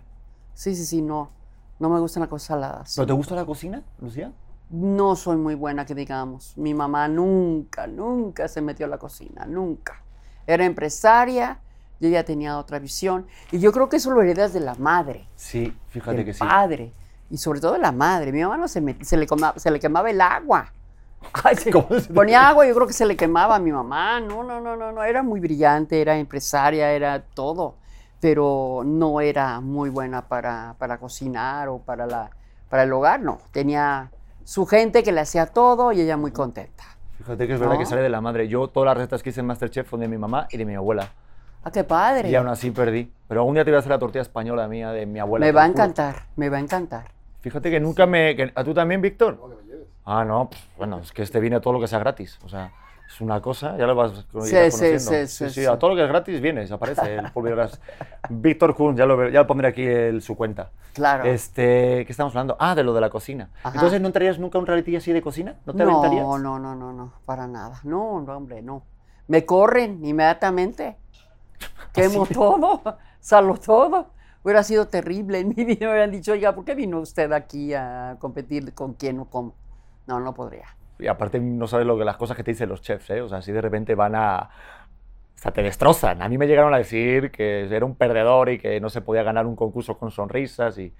[0.53, 1.31] Sí, sí, sí, no.
[1.79, 2.83] No me gusta la cosa salada.
[2.95, 4.31] ¿Pero te gusta la cocina, Lucía?
[4.69, 6.57] No soy muy buena, que digamos.
[6.57, 10.01] Mi mamá nunca, nunca se metió a la cocina, nunca.
[10.47, 11.59] Era empresaria
[11.99, 13.27] y ella tenía otra visión.
[13.51, 15.27] Y yo creo que eso lo heredas de la madre.
[15.35, 16.39] Sí, fíjate que sí.
[16.39, 16.93] padre.
[17.29, 18.31] Y sobre todo de la madre.
[18.31, 20.71] Mi mamá no se, se, le, se le quemaba el agua.
[22.13, 24.19] ponía agua yo creo que se le quemaba a mi mamá.
[24.19, 25.03] No, no, no, no, no.
[25.03, 27.75] Era muy brillante, era empresaria, era todo.
[28.19, 32.31] Pero no era muy buena para, para cocinar o para, la,
[32.69, 33.39] para el hogar, no.
[33.51, 34.09] Tenía
[34.45, 36.83] su gente que le hacía todo y ella muy contenta.
[37.17, 38.47] Fíjate que es verdad que sale de la madre.
[38.47, 40.75] Yo todas las recetas que hice en Masterchef son de mi mamá y de mi
[40.75, 41.09] abuela.
[41.63, 42.29] Ah, qué padre.
[42.29, 43.11] Y aún así perdí.
[43.27, 45.45] Pero algún día te voy a hacer la tortilla española mía de mi abuela.
[45.45, 47.05] Me va a encantar, me va a encantar.
[47.41, 48.53] Fíjate que nunca me...
[48.53, 49.39] ¿A tú también, Víctor?
[50.05, 52.37] Ah, no, pues, bueno, es que este viene todo lo que sea gratis.
[52.43, 52.71] O sea,
[53.07, 54.99] es una cosa, ya lo vas sí, conociendo.
[54.99, 57.31] Sí, sí, sí, A todo lo que es gratis vienes, aparece el
[58.29, 60.71] Víctor Kuhn, ya lo, ya pondré aquí el, su cuenta.
[60.93, 61.25] Claro.
[61.25, 62.57] Este, ¿Qué estamos hablando?
[62.59, 63.49] Ah, de lo de la cocina.
[63.63, 65.55] Entonces, ¿no entrarías nunca a un reality así de cocina?
[65.65, 67.79] ¿No te no, No, no, no, no, para nada.
[67.83, 68.83] No, no, hombre, no.
[69.27, 70.97] Me corren inmediatamente.
[71.93, 72.81] Quemo todo,
[73.19, 74.07] salgo todo.
[74.43, 75.87] Hubiera sido terrible en mi vida.
[75.87, 79.53] Me hubieran dicho, oiga, ¿por qué vino usted aquí a competir con quién o con...?
[80.07, 80.67] No, no podría.
[80.99, 83.21] Y aparte no sabes lo que las cosas que te dicen los chefs, ¿eh?
[83.21, 84.49] O sea, si de repente van a...
[85.35, 86.21] O sea, te destrozan.
[86.21, 89.23] A mí me llegaron a decir que era un perdedor y que no se podía
[89.23, 90.93] ganar un concurso con sonrisas y...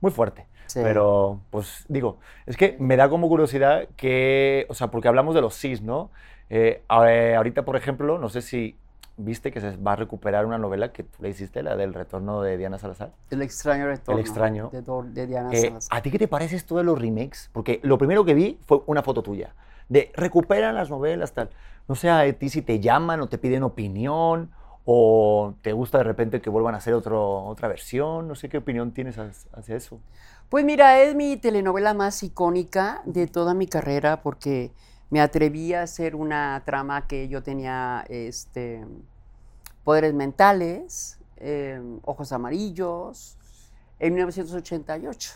[0.00, 0.46] Muy fuerte.
[0.74, 5.40] Pero, pues digo, es que me da como curiosidad que, o sea, porque hablamos de
[5.40, 6.10] los SIS, ¿no?
[6.50, 8.76] Eh, ahorita, por ejemplo, no sé si
[9.18, 12.40] viste que se va a recuperar una novela que tú le hiciste, la del retorno
[12.40, 13.12] de Diana Salazar.
[13.30, 14.18] El extraño retorno.
[14.18, 14.70] El extraño.
[14.70, 15.98] De, Diana eh, Salazar.
[15.98, 17.50] ¿A ti qué te parece esto de los remakes?
[17.52, 19.54] Porque lo primero que vi fue una foto tuya,
[19.88, 21.50] de recuperan las novelas, tal.
[21.88, 24.50] No sé a ti si te llaman o te piden opinión
[24.84, 28.28] o te gusta de repente que vuelvan a hacer otro, otra versión.
[28.28, 30.00] No sé qué opinión tienes hacia eso.
[30.48, 34.70] Pues mira, es mi telenovela más icónica de toda mi carrera porque
[35.10, 38.84] me atreví a hacer una trama que yo tenía este,
[39.84, 43.36] poderes mentales, em, ojos amarillos,
[43.98, 45.32] en 1988.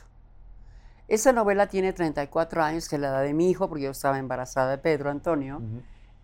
[1.08, 4.18] Esa novela tiene 34 años, que es la edad de mi hijo, porque yo estaba
[4.18, 5.60] embarazada de Pedro Antonio,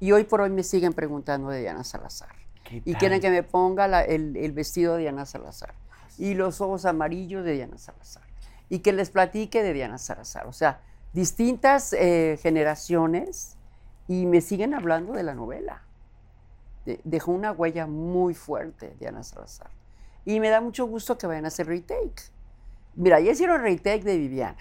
[0.00, 2.28] y hoy por hoy me siguen preguntando de Diana Salazar.
[2.70, 5.74] Y quieren que me ponga el, el, vestido de Diana Salazar
[6.18, 8.22] y los ojos amarillos de Diana Salazar.
[8.68, 10.46] Y que les platique de Diana Salazar.
[10.46, 10.80] O sea,
[11.12, 13.56] distintas eh, generaciones
[14.06, 15.82] y me siguen hablando de la novela.
[17.04, 19.70] dejó una huella muy fuerte Diana Salazar.
[20.24, 22.22] Y me da mucho gusto que vayan a hacer retake.
[22.94, 24.58] Mira, ya hicieron retake de Viviana.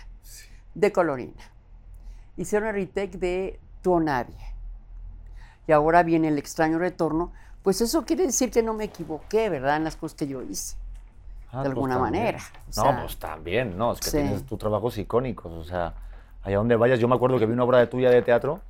[0.76, 1.52] de Colorina.
[2.36, 4.38] Hicieron retake de Tu Nadie.
[5.68, 7.34] Y ahora viene el extraño retorno.
[7.64, 9.78] Pues eso quiere decir que no me equivoqué, ¿verdad?
[9.78, 10.78] En las cosas que yo hice.
[11.52, 12.40] Ah, de pues alguna manera.
[12.78, 14.18] O no, pues también, no, es que sí.
[14.18, 15.96] tienes tus trabajos icónicos, o sea,
[16.48, 18.62] allá donde vayas, yo me acuerdo que vi una obra de tuya de teatro,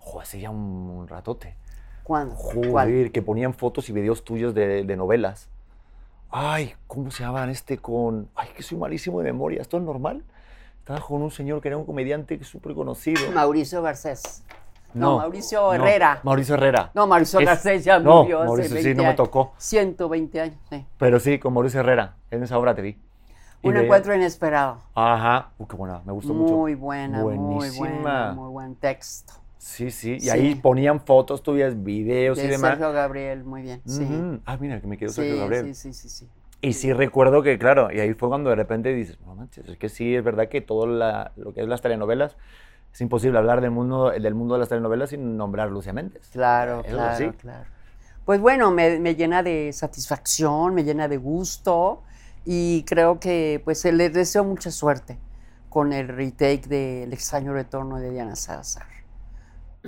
[0.00, 1.54] joder, hace ya un, ratote,
[2.02, 2.34] ¿Cuándo?
[2.34, 3.10] joder, ¿Cuál?
[3.12, 5.48] que ponían fotos y videos tuyos de, de novelas.
[6.30, 8.28] Ay, ¿cómo se llamaban este con...?
[8.34, 10.24] Ay, que soy malísimo de memoria, ¿esto es normal?
[10.78, 13.30] Estaba con un señor que era un comediante que es súper conocido.
[13.32, 14.42] Mauricio Garcés.
[14.94, 16.20] No, Mauricio Herrera.
[16.22, 16.90] Mauricio Herrera.
[16.94, 19.52] No, Mauricio Es- Garcés ya no, murió hace Mauricio, sí, 20 no me tocó.
[19.58, 20.84] 120 años, sí.
[20.98, 22.98] Pero sí, con Mauricio Herrera, en esa obra te vi.
[23.62, 24.80] Y Un encuentro inesperado.
[24.94, 26.56] Ajá, Uy, qué buena, me gustó mucho.
[26.56, 27.88] Muy buena, muy Buenísima.
[27.88, 29.32] buena, muy buen texto.
[29.58, 30.30] Sí, sí, y Sí.
[30.30, 32.70] ahí ponían fotos tuyas, videos y De demás.
[32.70, 33.80] Sergio Gabriel, muy bien.
[33.86, 34.02] Sí.
[34.02, 34.40] Ujú.
[34.44, 35.66] Ah, mira, que me quedó Sí, Sergio Gabriel.
[35.66, 36.28] sí, sí, sí, sí.
[36.60, 39.78] Y sí recuerdo que, claro, y ahí fue cuando de repente dices, no manches, es
[39.78, 42.36] que sí, es verdad que todo la- lo que es las telenovelas,
[42.92, 46.28] es imposible hablar del mundo, del mundo de las telenovelas sin nombrar Lucia Méndez.
[46.32, 47.38] Claro, claro, sí.
[47.38, 47.64] claro.
[48.24, 52.02] Pues bueno, me, me llena de satisfacción, me llena de gusto
[52.44, 55.18] y creo que pues le deseo mucha suerte
[55.68, 58.86] con el retake de El extraño retorno de Diana Salazar.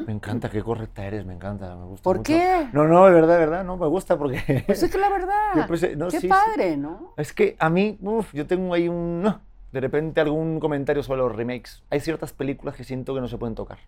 [0.06, 2.22] Me encanta, qué correcta eres, me encanta, me gusta ¿Por mucho.
[2.22, 2.68] qué?
[2.72, 4.36] No, no, de verdad, de verdad, no, me gusta porque...
[4.66, 6.52] Pues es que la verdad, pensé- no, qué sí, sí.
[6.52, 7.14] padre, ¿no?
[7.16, 9.22] Es que a mí, uf, yo tengo ahí un...
[9.22, 9.40] no,
[9.72, 11.82] De repente algún comentario sobre los remakes.
[11.90, 13.78] Hay ciertas películas que siento que no se pueden tocar.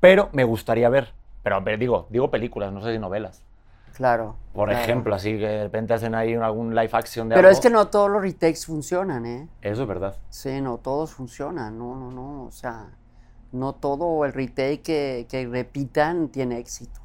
[0.00, 1.12] Pero me gustaría ver.
[1.42, 3.42] Pero, pero digo, digo películas, no sé si novelas.
[3.98, 4.36] Claro.
[4.54, 4.84] Por claro.
[4.84, 7.58] ejemplo, así que de repente hacen ahí algún live action de Pero algo.
[7.58, 9.48] es que no todos los retakes funcionan, ¿eh?
[9.60, 10.16] Eso es verdad.
[10.30, 12.86] Sí, no todos funcionan, no, no, no, o sea,
[13.50, 17.00] no todo el retake que, que repitan tiene éxito,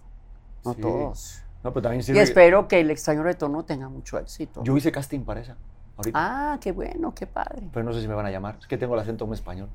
[0.64, 0.82] no Sí.
[0.82, 1.44] todos.
[1.64, 2.22] No, pero también Y sirve...
[2.22, 4.64] espero que el extraño retorno tenga mucho éxito.
[4.64, 5.56] Yo hice casting para esa,
[5.98, 6.20] ahorita.
[6.54, 7.70] Ah, qué bueno, qué padre.
[7.74, 8.58] Pero no sé si me van a llamar.
[8.60, 9.68] Es que tengo el acento muy español.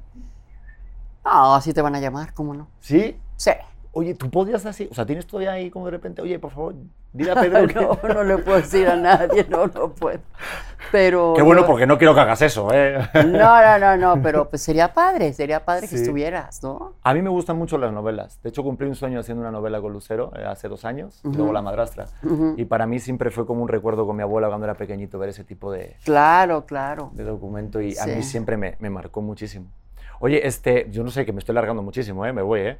[1.24, 2.68] No, así te van a llamar, ¿cómo no?
[2.78, 3.18] ¿Sí?
[3.36, 3.50] Sí.
[3.92, 4.88] Oye, ¿tú podrías así?
[4.90, 6.74] O sea, ¿tienes todavía ahí como de repente, oye, por favor,
[7.12, 7.74] dile a Pedro que...
[7.74, 10.20] no, no le puedo decir a nadie, no, no puedo.
[10.92, 11.32] Pero.
[11.34, 12.98] Qué bueno, yo- porque no quiero que hagas eso, ¿eh?
[13.14, 16.02] No, no, no, no, pero pues sería padre, sería padre que Sí.
[16.02, 16.92] estuvieras, ¿no?
[17.02, 18.40] A mí me gustan mucho las novelas.
[18.42, 21.28] De hecho, cumplí un sueño haciendo una novela con Lucero eh, hace dos años, y
[21.28, 21.52] luego Ujú.
[21.54, 22.06] La Madrastra.
[22.22, 22.54] Ujú.
[22.56, 25.30] Y para mí siempre fue como un recuerdo con mi abuela cuando era pequeñito ver
[25.30, 27.10] ese tipo de, Claro, claro.
[27.14, 28.10] de documento y a Sí.
[28.10, 29.66] mí siempre me, me marcó muchísimo.
[30.20, 32.32] Oye, este, yo no sé, que me estoy largando muchísimo, ¿eh?
[32.32, 32.78] Me voy, ¿eh?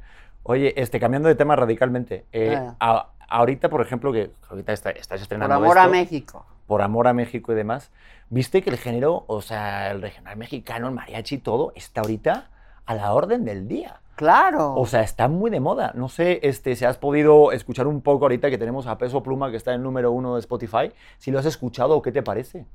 [0.49, 2.25] Oye, este, cambiando de tema radicalmente.
[2.31, 2.75] eh, Ah.
[2.79, 6.45] a- ahorita, por ejemplo, que ahorita está- estás Por estrenando amor a esto, México.
[6.65, 7.91] por amor a México y demás,
[8.31, 12.49] ¿viste que el género, o sea, el regional mexicano, el mariachi y todo, está ahorita
[12.87, 14.01] a la orden del día?
[14.15, 14.73] Claro.
[14.73, 15.91] O sea, está muy de moda.
[15.93, 19.51] No sé este, si has podido escuchar un poco ahorita que tenemos a Peso Pluma,
[19.51, 20.91] que está en el número uno de Spotify.
[21.19, 22.65] Si lo has escuchado o qué te parece.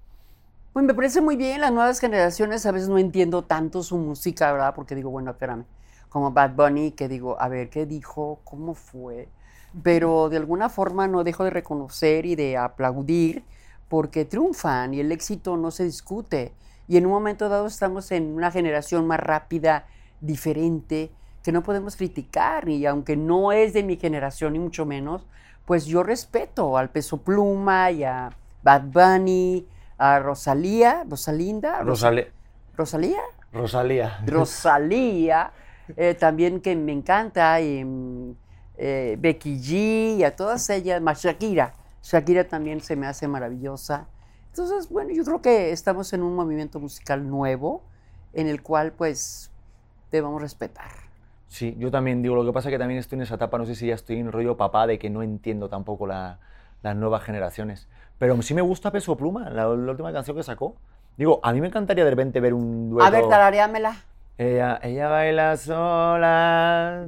[0.72, 4.52] Pues me parece muy bien, las nuevas generaciones a veces no entiendo tanto su música,
[4.52, 4.74] ¿verdad?
[4.76, 5.64] Porque digo, bueno, espérame,
[6.14, 8.38] como Bad Bunny, que digo, a ver, ¿qué dijo?
[8.44, 9.26] ¿Cómo fue?
[9.82, 13.42] Pero de alguna forma no dejo de reconocer y de aplaudir
[13.88, 16.52] porque triunfan y el éxito no se discute.
[16.86, 19.86] Y en un momento dado estamos en una generación más rápida,
[20.20, 21.10] diferente,
[21.42, 22.68] que no podemos criticar.
[22.68, 25.26] Y aunque no es de mi generación, ni mucho menos,
[25.64, 28.30] pues yo respeto al Peso Pluma y a
[28.62, 29.66] Bad Bunny,
[29.98, 32.30] a Rosalía, Rosalinda, Ros- Rosale-
[32.76, 33.20] Rosalía,
[33.52, 34.20] Rosalía.
[34.26, 35.52] Rosalía,
[35.96, 38.34] eh, también que me encanta, y, mm,
[38.78, 41.74] eh, Becky G, y a todas ellas, más Shakira.
[42.02, 44.06] Shakira también se me hace maravillosa.
[44.50, 47.82] Entonces, bueno, yo creo que estamos en un movimiento musical nuevo
[48.32, 49.50] en el cual, pues,
[50.12, 50.90] debemos respetar.
[51.48, 53.64] Sí, yo también digo, lo que pasa es que también estoy en esa etapa, no
[53.66, 56.38] sé si ya estoy en rollo papá, de que no entiendo tampoco la-
[56.82, 57.86] las nuevas generaciones.
[58.18, 60.74] Pero sí me gusta Peso Pluma, la, la última canción que sacó.
[61.16, 63.06] Digo, a mí me encantaría de repente ver un dueto.
[63.06, 63.96] A ver, tarareámela.
[64.36, 67.06] Ella, ella baila sola.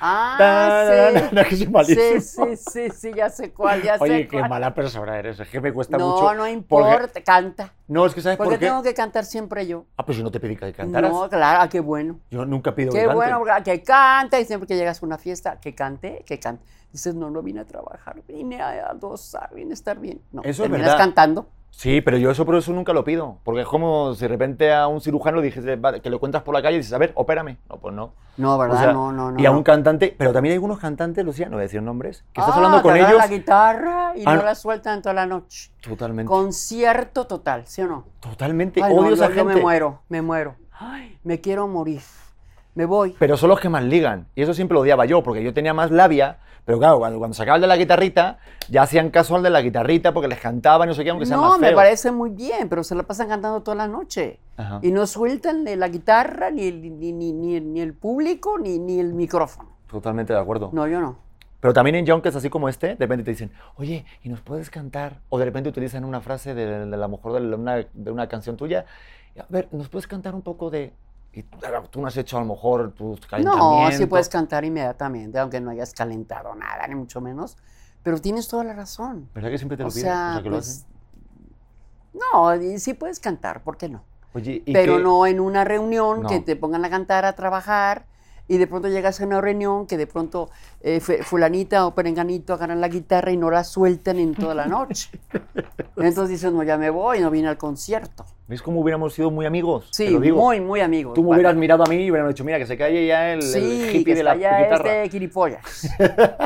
[0.00, 1.20] Ah, sí.
[1.34, 2.20] No, que soy malísimo.
[2.20, 4.50] Sí, sí, sí, sí, ya sé cuál, ya sé Oye, qué cuál.
[4.50, 5.40] mala persona eres.
[5.40, 6.34] Es que me cuesta no, mucho.
[6.34, 7.72] no porque- importa, canta.
[7.88, 8.66] No, es que ¿sabes ¿Por qué qué?
[8.66, 9.86] tengo que cantar siempre yo?
[9.96, 11.10] Ah, pues yo no te pedí que cantaras.
[11.10, 12.20] No, claro, ah, qué bueno.
[12.30, 14.40] Yo nunca pido que Qué bueno, que cante.
[14.40, 16.62] Y siempre que llegas a una fiesta, que cante, que cante.
[16.92, 20.20] Dices, no, no vine a trabajar, vine a, a gozar, vine a estar bien.
[20.30, 20.98] No, Eso es terminas verdad.
[20.98, 21.48] cantando.
[21.76, 23.38] Sí, pero yo eso por eso nunca lo pido.
[23.44, 25.64] Porque es como si de repente a un cirujano le dices,
[26.02, 27.58] que lo encuentras por la calle y dices, a ver, opérame.
[27.68, 28.12] No, pues no.
[28.36, 28.78] No, O ¿verdad?
[28.80, 29.40] sea, no, no, no.
[29.40, 29.56] Y a no.
[29.58, 32.54] un cantante, pero también hay algunos cantantes, Lucía, no voy a decir nombres, que estás
[32.54, 33.18] Ah, hablando con ellos.
[33.18, 34.44] la guitarra y Ah, no no.
[34.44, 35.70] la sueltan toda la noche.
[35.82, 36.28] Totalmente.
[36.30, 38.04] Concierto total, ¿sí o no?
[38.20, 38.82] Totalmente.
[38.82, 39.54] Ay, no, Odio yo, esa yo gente.
[39.54, 40.54] me muero, me muero.
[40.72, 42.00] Ay, me quiero morir.
[42.74, 43.14] Me voy.
[43.18, 44.26] Pero son los que más ligan.
[44.34, 46.38] Y eso siempre lo odiaba yo, porque yo tenía más labia.
[46.64, 48.38] Pero claro, cuando, cuando sacaba el de la guitarrita,
[48.70, 51.26] ya hacían caso al de la guitarrita porque les cantaban y no sé qué, aunque
[51.26, 51.76] sea no, más me feo.
[51.76, 54.40] parece muy bien, pero se la pasan cantando toda la noche.
[54.56, 54.78] Ajá.
[54.82, 58.78] Y no sueltan ni la guitarra, ni el, ni, ni- ni- ni el público, ni,
[58.78, 59.76] ni el micrófono.
[59.90, 60.70] Totalmente de acuerdo.
[60.72, 61.18] No, yo no.
[61.60, 64.70] Pero también en junkets así como este, de repente te dicen, oye, ¿y nos puedes
[64.70, 65.20] cantar?
[65.28, 68.86] O de repente utilizan una frase de, de la mejor de de una canción tuya.
[69.38, 70.92] A ver, ¿nos puedes cantar un poco de...?
[71.36, 71.58] Y tú,
[71.90, 75.70] tú no has hecho a lo mejor tus No, sí puedes cantar inmediatamente, aunque no
[75.70, 77.56] hayas calentado nada, ni mucho menos.
[78.02, 79.28] Pero tienes toda la razón.
[79.34, 80.02] ¿Verdad que siempre te lo piden?
[80.02, 80.86] sea, o sea, que lo pues, hacen.
[82.72, 84.04] no, sí puedes cantar, ¿por qué no?
[84.34, 86.28] Oye, ¿y Pero qué- no en una reunión No.
[86.28, 88.06] que te pongan a cantar, a trabajar,
[88.46, 90.50] y de pronto llegas a una reunión que de pronto
[90.86, 94.66] eh, fu- fulanita o perenganito agarran la guitarra y no la sueltan en toda la
[94.68, 95.08] noche.
[95.96, 98.24] Entonces dices, no, ya me voy, no vine al concierto.
[98.46, 99.90] ¿Ves cómo hubiéramos sido muy amigos?
[99.90, 100.36] Te Sí, lo digo.
[100.36, 101.14] muy, muy amigos.
[101.14, 103.32] Tú me Bueno, hubieras mirado a mí y hubieran dicho, mira, que se calle ya
[103.32, 105.02] el, el Sí, hippie que de la ya guitarra.
[105.02, 105.88] este quiripollas.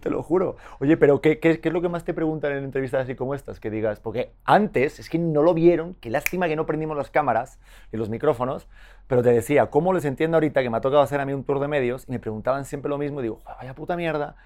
[0.00, 0.56] Te lo juro.
[0.80, 3.34] Oye, pero ¿qué, qué, qué es lo que más te preguntan en entrevistas así como
[3.34, 3.60] estas?
[3.60, 7.10] Que digas, porque antes es que no lo vieron, qué lástima que no prendimos las
[7.10, 7.60] cámaras
[7.92, 8.66] y los micrófonos,
[9.06, 11.44] pero te decía, ¿cómo les entiendo ahorita que me ha tocado hacer a mí un
[11.44, 14.36] tour de medios y me preguntaban siempre lo mismo y digo, "Joder, vaya puta mierda?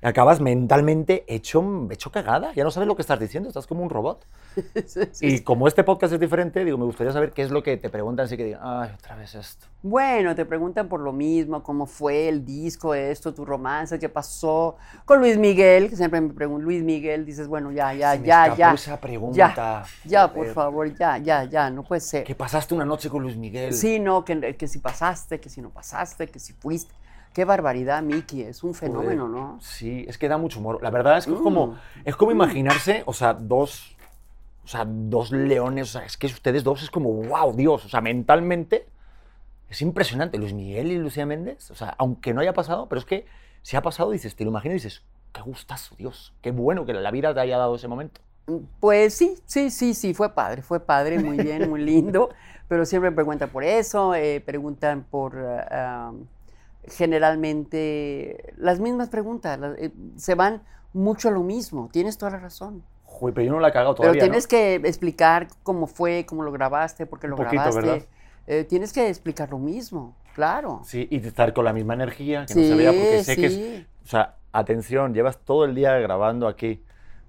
[0.00, 3.82] Y acabas mentalmente hecho, hecho cagada, ya no sabes lo que estás diciendo, estás como
[3.82, 4.24] un robot.
[4.86, 7.62] Sí, sí, Y como este podcast es diferente, digo, me gustaría saber qué es lo
[7.62, 9.66] que te preguntan, así que digan, ay, otra vez esto.
[9.82, 14.76] Bueno, te preguntan por lo mismo, cómo fue el disco, esto, tu romance, qué pasó
[15.04, 18.26] con Luis Miguel, que siempre me preguntan, Luis Miguel, dices, bueno, ya, ya, Se me
[18.26, 18.72] ya, escapó ya.
[18.74, 19.36] esa pregunta.
[19.36, 22.24] Ya, ya, por favor, ya, ya, ya, no puede ser.
[22.24, 23.72] Que pasaste una noche con Luis Miguel.
[23.72, 26.94] Sí, no, que, que si pasaste, que si no pasaste, que si fuiste.
[27.38, 29.40] Qué barbaridad, Miki, es un fenómeno, Joder.
[29.40, 29.58] ¿no?
[29.60, 30.82] Sí, es que da mucho humor.
[30.82, 31.44] La verdad es que es Mm.
[31.44, 33.96] como, es como imaginarse, o sea, dos,
[34.64, 37.88] o sea, dos leones, o sea, es que ustedes dos es como, wow, Dios, o
[37.88, 38.88] sea, mentalmente
[39.70, 40.36] es impresionante.
[40.36, 43.24] Luis Miguel y Lucía Méndez, o sea, aunque no haya pasado, pero es que
[43.62, 46.92] si ha pasado, dices, te lo imaginas y dices, qué gustazo, Dios, qué bueno que
[46.92, 48.20] la vida te haya dado ese momento.
[48.80, 52.30] Pues sí, sí, sí, sí, fue padre, fue padre, muy bien, muy lindo,
[52.66, 56.10] pero siempre preguntan por eso, eh, preguntan por, ah,
[56.90, 62.38] generalmente, las mismas preguntas, las- eh, se van mucho a lo mismo, tienes toda la
[62.40, 62.82] razón.
[63.04, 64.48] Joder, pero yo no la he cagado Pero todavía, tienes ¿no?
[64.48, 67.74] que explicar cómo fue, cómo lo grabaste, por qué lo Un poquito, grabaste.
[67.74, 68.06] ¿verdad?
[68.46, 70.82] Eh, tienes que explicar lo mismo, claro.
[70.82, 73.56] Sí, y estar con la misma energía, que no se vea, porque sé que es,
[73.56, 73.86] sí.
[74.04, 76.82] o sea, atención, llevas todo el día grabando aquí.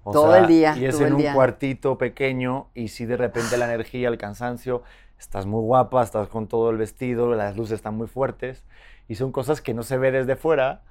[0.03, 1.33] O Todo sea, el día, Y es en un día.
[1.33, 4.83] cuartito pequeño y si de repente la energía, el cansancio,
[5.19, 8.63] estás muy guapa, estás con todo el vestido, las luces están muy fuertes
[9.09, 10.81] y son cosas que no se ve desde fuera,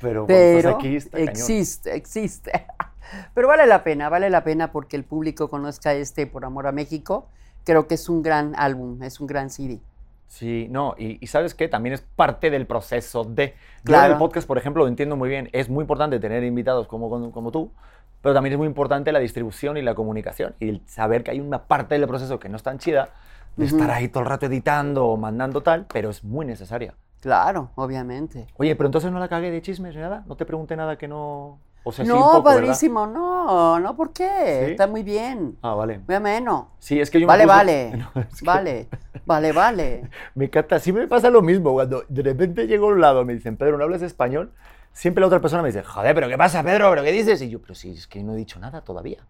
[0.00, 1.30] pero, Pero estás aquí está cañón.
[1.30, 2.52] existe, existe.
[3.34, 6.72] Pero vale la pena, vale la pena porque el público conozca este Por Amor a
[6.72, 7.28] México.
[7.64, 9.80] Creo que es un gran álbum, es un gran CD.
[10.28, 11.68] Sí, no, y, y ¿sabes qué?
[11.68, 13.48] También es parte del proceso de...
[13.48, 13.54] Yo
[13.84, 14.14] Claro.
[14.14, 15.50] el podcast, por ejemplo, lo entiendo muy bien.
[15.52, 17.70] Es muy importante tener invitados como, como, como tú,
[18.22, 20.54] pero también es muy importante la distribución y la comunicación.
[20.58, 23.10] Y el saber que hay una parte del proceso que no es tan chida,
[23.56, 23.76] de Ujú.
[23.76, 26.94] estar ahí todo el rato editando o mandando tal, pero es muy necesaria.
[27.22, 28.48] Claro, obviamente.
[28.56, 30.24] Oye, pero entonces no la cagué de chismes ni nada.
[30.26, 31.60] No te pregunté nada que no...
[31.84, 34.62] O sea, sí un no, padrísimo, no, no, ¿por qué?
[34.66, 34.70] ¿Sí?
[34.72, 35.56] Está muy bien.
[35.62, 36.00] Ah, vale.
[36.06, 36.70] Muy ameno.
[36.80, 38.88] Sí, es que yo me Vale, puse- vale, No, es que- vale,
[39.24, 40.10] vale, vale.
[40.34, 43.34] Me encanta, sí me pasa lo mismo, cuando de repente llego a un lado, me
[43.34, 44.52] dicen, Pedro, ¿no hablas español?
[44.92, 46.90] Siempre la otra persona me dice, joder, ¿pero qué pasa, Pedro?
[46.90, 47.40] ¿Pero qué dices?
[47.42, 49.24] Y yo, pero sí, es que no he dicho nada todavía.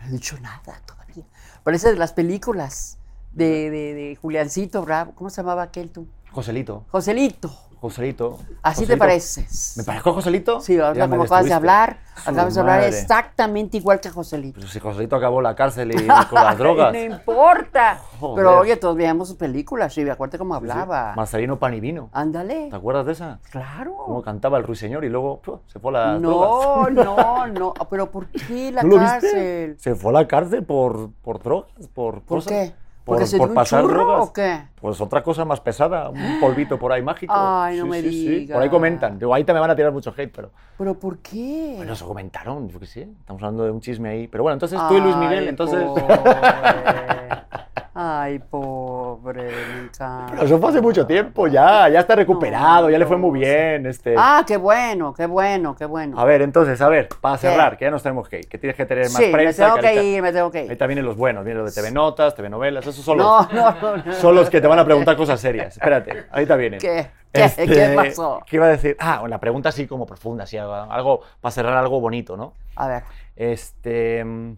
[0.00, 1.24] No he dicho nada todavía.
[1.62, 2.98] Parece de las películas
[3.32, 5.12] de, de, de Juliancito Bravo.
[5.14, 6.06] ¿Cómo se llamaba aquel tú?
[6.36, 7.50] Joselito, Joselito.
[7.80, 8.38] Joselito.
[8.62, 9.74] Así te pareces.
[9.76, 10.60] ¿Me parezco a Joselito?
[10.60, 14.56] Sí, como acabas de hablar, acabas de hablar exactamente igual que Joselito.
[14.60, 16.92] Pero si Joselito acabó la cárcel y con las drogas.
[16.92, 17.98] no importa.
[18.20, 18.36] Joder.
[18.36, 20.70] Pero oye, todos veíamos sus películas, sí, acuérdate cómo Sí, sí.
[20.70, 21.14] hablaba.
[21.16, 22.10] Marcelino Panivino.
[22.12, 22.68] Ándale.
[22.70, 23.40] ¿Te acuerdas de esa?
[23.50, 23.94] Claro.
[24.04, 26.20] Cómo cantaba el ruiseñor y luego se fue a drogas.
[26.20, 27.74] No, no, no.
[27.88, 29.74] Pero ¿por qué la ¿No lo cárcel?
[29.74, 29.90] viste?
[29.90, 32.52] Se fue a la cárcel por, por drogas, por ¿Por cosas.
[32.52, 32.74] qué?
[33.06, 34.28] Por, ¿Porque se por dio un pasar churro drogas.
[34.28, 34.62] o qué?
[34.80, 37.32] Pues otra cosa más pesada, un polvito por ahí mágico.
[37.36, 38.46] Ay, no Sí, me sí, sí.
[38.48, 38.68] Por ahí digas.
[38.68, 39.16] comentan.
[39.16, 40.50] Digo, ahí te me van a tirar mucho hate, pero.
[40.76, 41.74] ¿Pero por qué?
[41.76, 43.02] Bueno, eso comentaron, yo qué sé.
[43.20, 44.26] Estamos hablando de un chisme ahí.
[44.26, 45.86] Pero bueno, entonces tú y Luis Miguel, Ay, entonces.
[47.98, 50.26] Ay, pobre, me encanta.
[50.32, 53.86] Pero eso fue hace mucho tiempo ya, ya está recuperado, ya le fue muy bien.
[53.86, 54.14] Este.
[54.18, 56.20] Ah, qué bueno, qué bueno, qué bueno.
[56.20, 57.48] A ver, entonces, a ver, para ¿Qué?
[57.48, 59.76] cerrar, que ya nos tenemos que ir, que tienes que tener más sí, me tengo
[59.78, 60.64] que ahorita- ir, me tengo que ir.
[60.64, 63.52] Ahorita vienen los buenos, vienen los de TV Notas, TV Novelas, esos son No, los,
[63.54, 64.12] no, no, no.
[64.12, 65.78] son los que te van a preguntar cosas serias.
[65.78, 66.80] Espérate, ahorita vienen.
[66.80, 67.06] ¿Qué?
[67.32, 67.50] ¿Qué?
[67.66, 68.42] ¿Qué pasó?
[68.46, 68.94] ¿Qué iba a decir?
[69.00, 72.52] Ah, una pregunta así como profunda, así, algo, algo para cerrar algo bonito, ¿no?
[72.76, 73.04] A ver,
[73.36, 74.22] Este.
[74.22, 74.52] mm,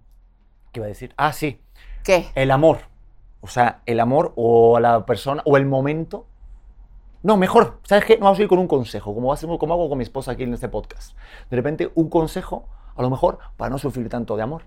[0.72, 1.14] ¿Qué iba a decir?
[1.16, 1.60] Ah, sí.
[2.02, 2.26] ¿qué?
[2.34, 2.78] El amor.
[3.40, 6.26] O sea, el amor o la persona o el momento.
[7.22, 8.16] No, mejor, ¿sabes qué?
[8.16, 10.54] Vamos a ir con un consejo, como, hacemos, como hago con mi esposa aquí en
[10.54, 11.16] este podcast.
[11.50, 12.66] De repente, un consejo,
[12.96, 14.62] a lo mejor, para no sufrir tanto de amor.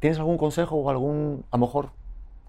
[0.00, 1.90] ¿Tienes algún consejo o algún, a lo mejor,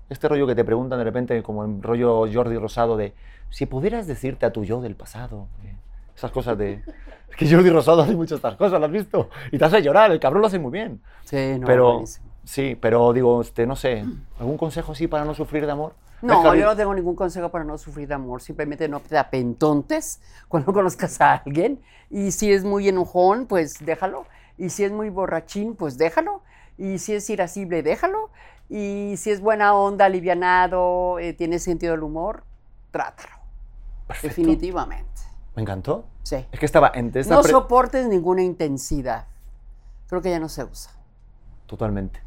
[0.09, 3.13] este rollo que te preguntan de repente, como el rollo Jordi Rosado, de
[3.49, 5.76] si pudieras decirte a tu yo del pasado, eh,
[6.16, 6.84] esas cosas de...
[7.30, 9.30] Es que Jordi Rosado hace muchas estas cosas, ¿lo has visto?
[9.51, 11.01] Y te hace llorar, el cabrón lo hace muy bien.
[11.24, 12.24] Sí, no, pero, buenísimo.
[12.46, 14.06] Sí, pero digo, este, no sé,
[14.39, 15.93] ¿algún consejo así para no sufrir de amor?
[16.22, 16.62] No, ir.
[16.62, 18.41] yo no tengo ningún consejo para no sufrir de amor.
[18.41, 21.82] Simplemente no te apentontes cuando conozcas a alguien.
[22.10, 24.26] Y si es muy enojón, pues déjalo.
[24.58, 26.41] Y si es muy borrachín, pues déjalo.
[26.78, 28.30] Y si es irascible, déjalo.
[28.70, 32.43] Y si es buena onda, alivianado, eh, tiene sentido del humor,
[32.91, 33.36] trátalo.
[34.08, 34.28] Perfecto.
[34.41, 35.22] Definitivamente.
[35.56, 36.06] Me encantó.
[36.24, 36.46] Sí.
[36.52, 39.28] Es que estaba esta No soportes ninguna intensidad.
[40.08, 40.91] Creo que ya no se usa.
[41.66, 42.24] Totalmente.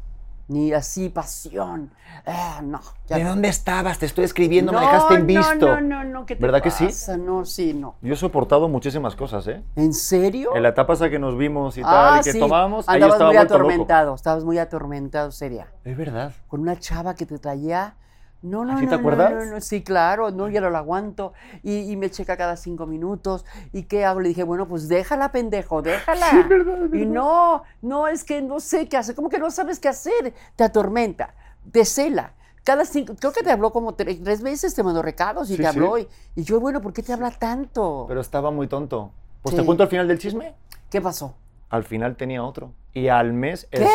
[0.49, 1.91] Ni así pasión.
[2.25, 2.81] Ah, no.
[3.07, 3.29] ya ¿De no.
[3.29, 3.99] dónde estabas?
[3.99, 5.67] Te estoy escribiendo, no, me dejaste en no, visto.
[5.67, 6.89] No, no, no, ¿qué te ¿Verdad que sí?
[7.19, 7.95] No, sí, no.
[8.01, 9.63] Yo he soportado muchísimas cosas, ¿eh?
[9.75, 10.55] ¿En serio?
[10.55, 12.39] En la etapa esa que nos vimos y ah, tal, y que sí.
[12.39, 13.53] tomábamos, ahí Andabas estaba muy loco.
[13.53, 15.67] atormentado, estabas muy atormentado, sería.
[15.83, 16.33] Es verdad.
[16.47, 17.95] Con una chava que te traía.
[18.41, 19.31] No, no, ¿Así no, te no, acuerdas?
[19.33, 21.33] No, no, sí, claro, no, ya no lo aguanto.
[21.61, 23.43] Y, y me checa cada cinco minutos.
[23.73, 24.21] ¿Y qué hago?
[24.21, 26.29] Le dije, bueno, pues déjala, pendejo, déjala.
[26.29, 29.13] Sí, verdad, Y no, no, es que no sé qué hacer.
[29.15, 30.33] ¿Cómo que no sabes qué hacer?
[30.55, 31.33] Te atormenta,
[31.71, 32.33] te cela.
[32.63, 35.57] Cada cinco, creo que te habló como tres, tres veces, te mandó recados y Sí,
[35.57, 35.77] te sí.
[35.77, 35.97] habló.
[35.97, 38.05] Y, y yo, bueno, ¿por qué te habla tanto?
[38.07, 39.11] Pero estaba muy tonto.
[39.41, 39.59] Pues Sí.
[39.61, 40.53] te cuento al final del chisme.
[40.89, 41.35] ¿Qué pasó?
[41.69, 42.73] Al final tenía otro.
[42.93, 43.67] Y al mes...
[43.71, 43.89] es- ¿Qué?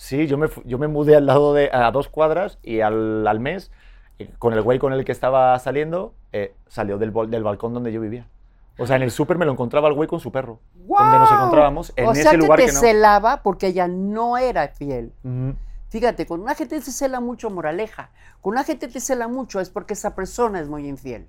[0.00, 1.68] Sí, yo me, yo me mudé al lado de...
[1.74, 3.70] a dos cuadras y al, al mes,
[4.18, 7.92] eh, con el güey con el que estaba saliendo, eh, salió del, del balcón donde
[7.92, 8.26] yo vivía.
[8.78, 10.58] O sea, en el súper me lo encontraba el güey con su perro.
[10.74, 12.80] Donde nos encontrábamos, en o ese sea lugar que que, te no.
[12.80, 15.12] celaba porque ella no era fiel.
[15.22, 15.54] Ujú.
[15.90, 18.10] Fíjate, con una gente se cela mucho, moraleja.
[18.40, 21.28] Con una gente te cela mucho es porque esa persona es muy infiel.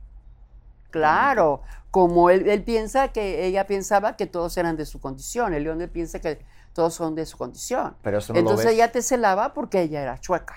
[0.91, 5.53] Claro, como él, él piensa que ella pensaba que todos eran de su condición.
[5.53, 6.39] El león él piensa que
[6.73, 7.95] todos son de su condición.
[8.01, 8.75] Pero eso no Entonces lo ves.
[8.77, 10.55] ella te celaba porque ella era chueca.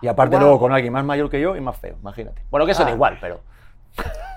[0.00, 2.42] Y aparte luego con alguien más mayor que yo y más feo, imagínate.
[2.50, 2.94] Bueno, que eso da Ah.
[2.94, 3.40] igual, pero...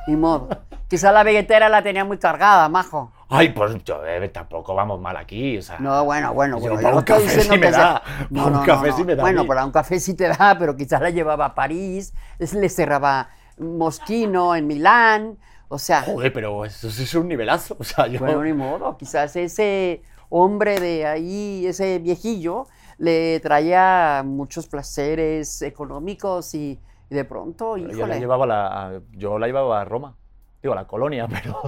[0.07, 0.49] Ni modo.
[0.87, 3.11] Quizá la veguetera la tenía muy cargada, majo.
[3.27, 5.79] Ay, pues yo, eh, tampoco vamos mal aquí, o sea...
[5.79, 6.75] No, bueno, bueno, bueno.
[6.75, 9.65] para no un café sí me da, para un café sí me da Bueno, para
[9.65, 14.67] un café sí te da, pero quizás la llevaba a París, le cerraba Mosquino en
[14.67, 15.37] Milán,
[15.69, 18.19] o sea, Joder, pero eso, eso es un nivelazo, o sea, yo...
[18.19, 22.67] bueno, ni modo, quizás ese hombre de ahí, ese viejillo,
[22.97, 28.67] le traía muchos placeres económicos y, y de pronto, yo la llevaba a la,
[28.97, 30.15] a- yo la llevaba a Roma,
[30.61, 31.59] digo, a la colonia, pero...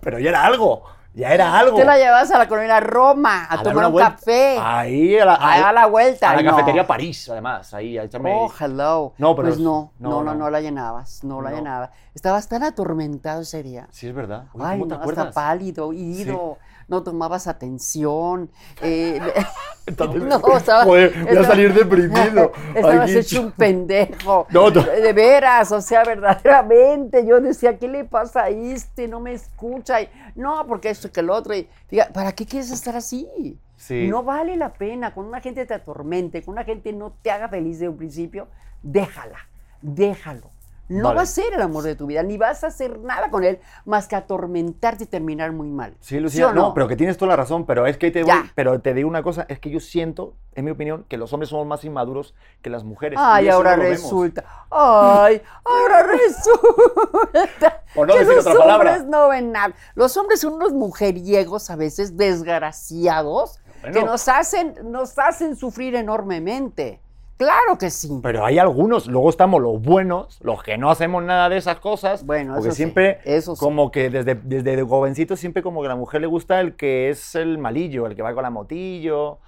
[0.00, 0.82] pero ya era algo,
[1.14, 1.76] ya era algo.
[1.76, 4.10] Te la llevabas a la colonia Roma a, tomar un vuelta.
[4.16, 4.58] café.
[4.60, 6.30] Ahí, a la, a dar la vuelta.
[6.30, 6.50] a la no.
[6.50, 8.34] cafetería París, además, ahí, a echarme...
[8.34, 9.14] Oh, hello.
[9.16, 11.90] No, pero pues es- no, no, no, no, la llenabas, no la llenabas.
[12.14, 13.86] Estabas tan atormentado ese día.
[13.90, 14.46] Sí, es verdad.
[14.60, 15.28] Ay, ¿Cómo te acuerdas?
[15.28, 16.58] hasta pálido, ido,
[16.88, 18.50] no tomabas atención.
[18.82, 19.20] eh,
[19.86, 22.52] Entonces, no, estaba, Joder, voy a salir deprimido.
[22.74, 24.46] Estabas Aquí- hecho un pendejo.
[24.50, 24.82] No, no.
[24.82, 27.26] De veras, o sea, verdaderamente.
[27.26, 29.08] Yo decía, ¿qué le pasa a este?
[29.08, 30.00] No me escucha.
[30.00, 31.54] Y, no, porque esto que el otro.
[31.54, 33.58] Y, fíjate, ¿para qué quieres estar así?
[33.76, 34.06] Sí.
[34.08, 35.12] No vale la pena.
[35.12, 38.48] Cuando una gente te atormente, cuando una gente no te haga feliz de un principio,
[38.82, 39.38] déjala,
[39.82, 40.50] déjalo.
[40.88, 41.16] No Vale.
[41.16, 43.58] va a ser el amor de tu vida, ni vas a hacer nada con él
[43.86, 45.96] más que atormentarte y terminar muy mal.
[46.00, 46.74] Sí, Lucía, no?
[46.74, 49.22] pero que tienes toda la razón, pero es que te, voy- pero te digo una
[49.22, 52.68] cosa, es que yo siento, en mi opinión, que los hombres somos más inmaduros que
[52.68, 53.18] las mujeres.
[53.22, 54.44] Ay, ahora no resulta.
[54.70, 57.82] Ay, ahora resulta.
[57.96, 58.90] No que decir los otra palabra.
[58.92, 59.74] hombres no ven nada.
[59.94, 63.98] Los hombres son unos mujeriegos a veces desgraciados Bueno.
[64.00, 67.00] que nos hacen, nos hacen sufrir enormemente.
[67.36, 68.20] Claro que sí.
[68.22, 72.24] Pero hay algunos, luego estamos los buenos, los que no hacemos nada de esas cosas.
[72.24, 73.60] Bueno, porque eso sí, siempre, eso sí.
[73.60, 77.10] como que desde, desde jovencito, siempre como que a la mujer le gusta el que
[77.10, 79.38] es el malillo, el que va con la motillo,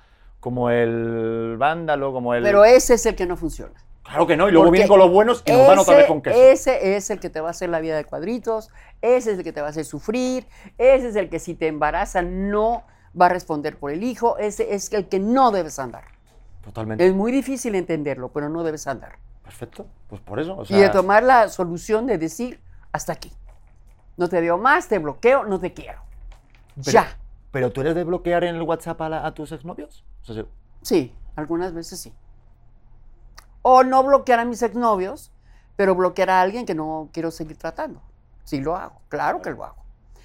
[0.41, 2.43] como el vándalo, como el.
[2.43, 3.75] Pero ese es el que no funciona.
[4.03, 6.07] claro que no, y luego Porque vienen con los buenos y nos van otra vez
[6.07, 6.37] con queso.
[6.37, 8.71] Ese es el que te va a hacer la vida de cuadritos,
[9.01, 11.69] ese es el que te va a hacer sufrir, ese es el que si te
[11.69, 12.83] embaraza no
[13.19, 16.16] va a responder por el hijo, ese es el que no debes andar.
[16.67, 17.07] Totalmente.
[17.07, 19.19] Es muy difícil entenderlo, pero no debes andar.
[19.45, 20.57] Perfecto, pues por eso.
[20.57, 22.61] o y de tomar la solución de decir,
[22.91, 23.33] hasta aquí.
[24.17, 26.01] No te veo más, te bloqueo, no te quiero.
[26.75, 27.17] Pero- ya.
[27.53, 30.05] ¿Pero tú eres de bloquear en el WhatsApp a, la- a tus exnovios?
[30.23, 30.49] O sea, sí.
[30.83, 32.13] Sí, algunas veces sí.
[33.63, 35.31] O no bloquear a mis exnovios,
[35.77, 38.03] pero bloquear a alguien que no quiero seguir tratando.
[38.43, 39.85] Sí lo hago, claro que lo hago.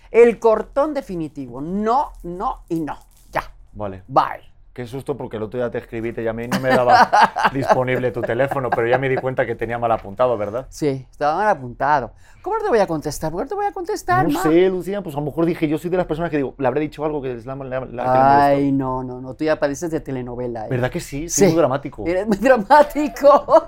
[0.10, 2.98] El cortón definitivo, no, no y no.
[3.32, 4.04] Ya, Vale.
[4.08, 4.51] bye.
[4.74, 7.10] Qué susto porque el otro día te escribí, te llamé y no me daba
[7.54, 10.66] disponible tu teléfono, pero ya me di cuenta que tenía mal apuntado, ¿verdad?
[10.70, 12.14] Sí, estaba mal apuntado.
[12.42, 13.32] ¿Cómo no te voy a contestar?
[13.32, 14.44] ¿Por qué no te voy a contestar, No ma?
[14.44, 16.68] sé, Lucía, pues a lo mejor dije, yo soy de las personas que digo, le
[16.68, 18.10] habré dicho algo que es la, la- la- que.
[18.10, 19.34] Ay, no, no, no.
[19.34, 20.66] Tú ya pareces de telenovela.
[20.66, 20.70] ¿eh?
[20.70, 21.28] ¿Verdad que sí?
[21.28, 21.52] Soy Sí.
[21.54, 22.04] muy dramático.
[22.08, 23.68] Eres muy dramático.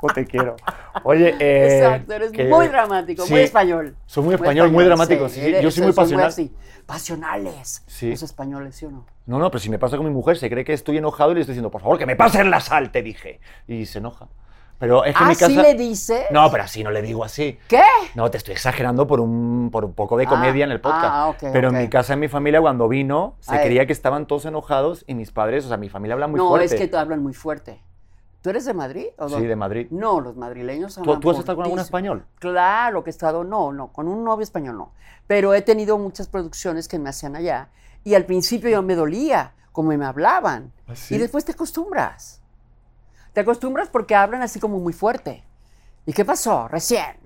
[0.00, 0.56] ¿Cómo te quiero?
[1.04, 3.96] Oye, eh, Exacto, eres que- muy dramático, sí, muy español.
[4.06, 5.28] Soy muy español, muy dramático.
[5.28, 6.26] sí, eres- Yo soy muy pasional.
[6.26, 6.54] así,
[6.86, 7.82] pasionales.
[7.86, 8.10] Sí.
[8.10, 9.06] Los españoles, ¿sí o no?
[9.26, 11.34] No, no, pero si me pasa con mi mujer, se cree que estoy enojado y
[11.34, 13.40] le estoy diciendo, por favor, que me pasen la sal, te dije.
[13.68, 14.28] Y se enoja.
[14.78, 15.62] Pero es que en mi ¿Ah, casa...
[15.62, 16.24] le dice?
[16.30, 17.58] No, pero así no le digo así.
[17.68, 17.82] ¿Qué?
[18.14, 21.04] No, te estoy exagerando por un, por un poco de Ah, comedia en el podcast.
[21.10, 21.74] ah, ok, pero ok.
[21.74, 25.14] en mi casa, en mi familia, cuando vino, se creía que estaban todos enojados y
[25.14, 26.82] mis padres, o sea, mi familia habla muy no, fuerte.
[26.82, 27.82] es que hablan muy fuerte.
[28.42, 29.06] ¿Tú eres de Madrid?
[29.18, 29.88] ¿O Sí, de Madrid.
[29.90, 32.24] No, los madrileños ¿Tú, tú has estado con algún español?
[32.38, 34.92] Claro que he estado, no, no, con un novio español no.
[35.26, 37.68] Pero he tenido muchas producciones que me hacían allá
[38.02, 40.72] y al principio yo me dolía, como me hablaban.
[40.88, 41.14] ¿Ah, sí?
[41.16, 42.40] Y después te acostumbras.
[43.32, 45.44] Te acostumbras porque hablan así como muy fuerte.
[46.06, 46.66] ¿Y qué pasó?
[46.66, 47.16] Recién.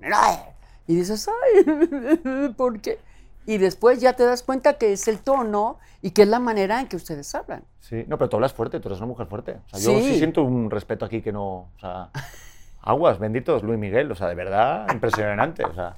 [0.85, 2.99] Y dices, ay, ¿por qué?
[3.45, 6.79] Y después ya te das cuenta que es el tono y que es la manera
[6.79, 7.63] en que ustedes hablan.
[7.79, 9.57] Sí, no, pero tú hablas fuerte, tú eres una mujer fuerte.
[9.71, 10.17] O sea, yo sí Sí.
[10.17, 11.45] siento un respeto aquí que no.
[11.45, 12.09] O sea,
[12.81, 14.11] aguas, benditos, Luis Miguel.
[14.11, 15.63] O sea, de verdad, impresionante.
[15.65, 15.95] O sea.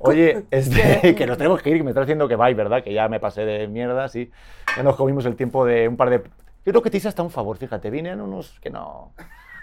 [0.00, 2.82] Oye, este, que nos tenemos que ir, que me está diciendo que vais, ¿verdad?
[2.82, 4.30] Que ya me pasé de mierda, sí.
[4.76, 6.18] Ya nos comimos el tiempo de un par de.
[6.64, 9.12] Yo creo que te hice hasta un favor, fíjate, vine en unos que no.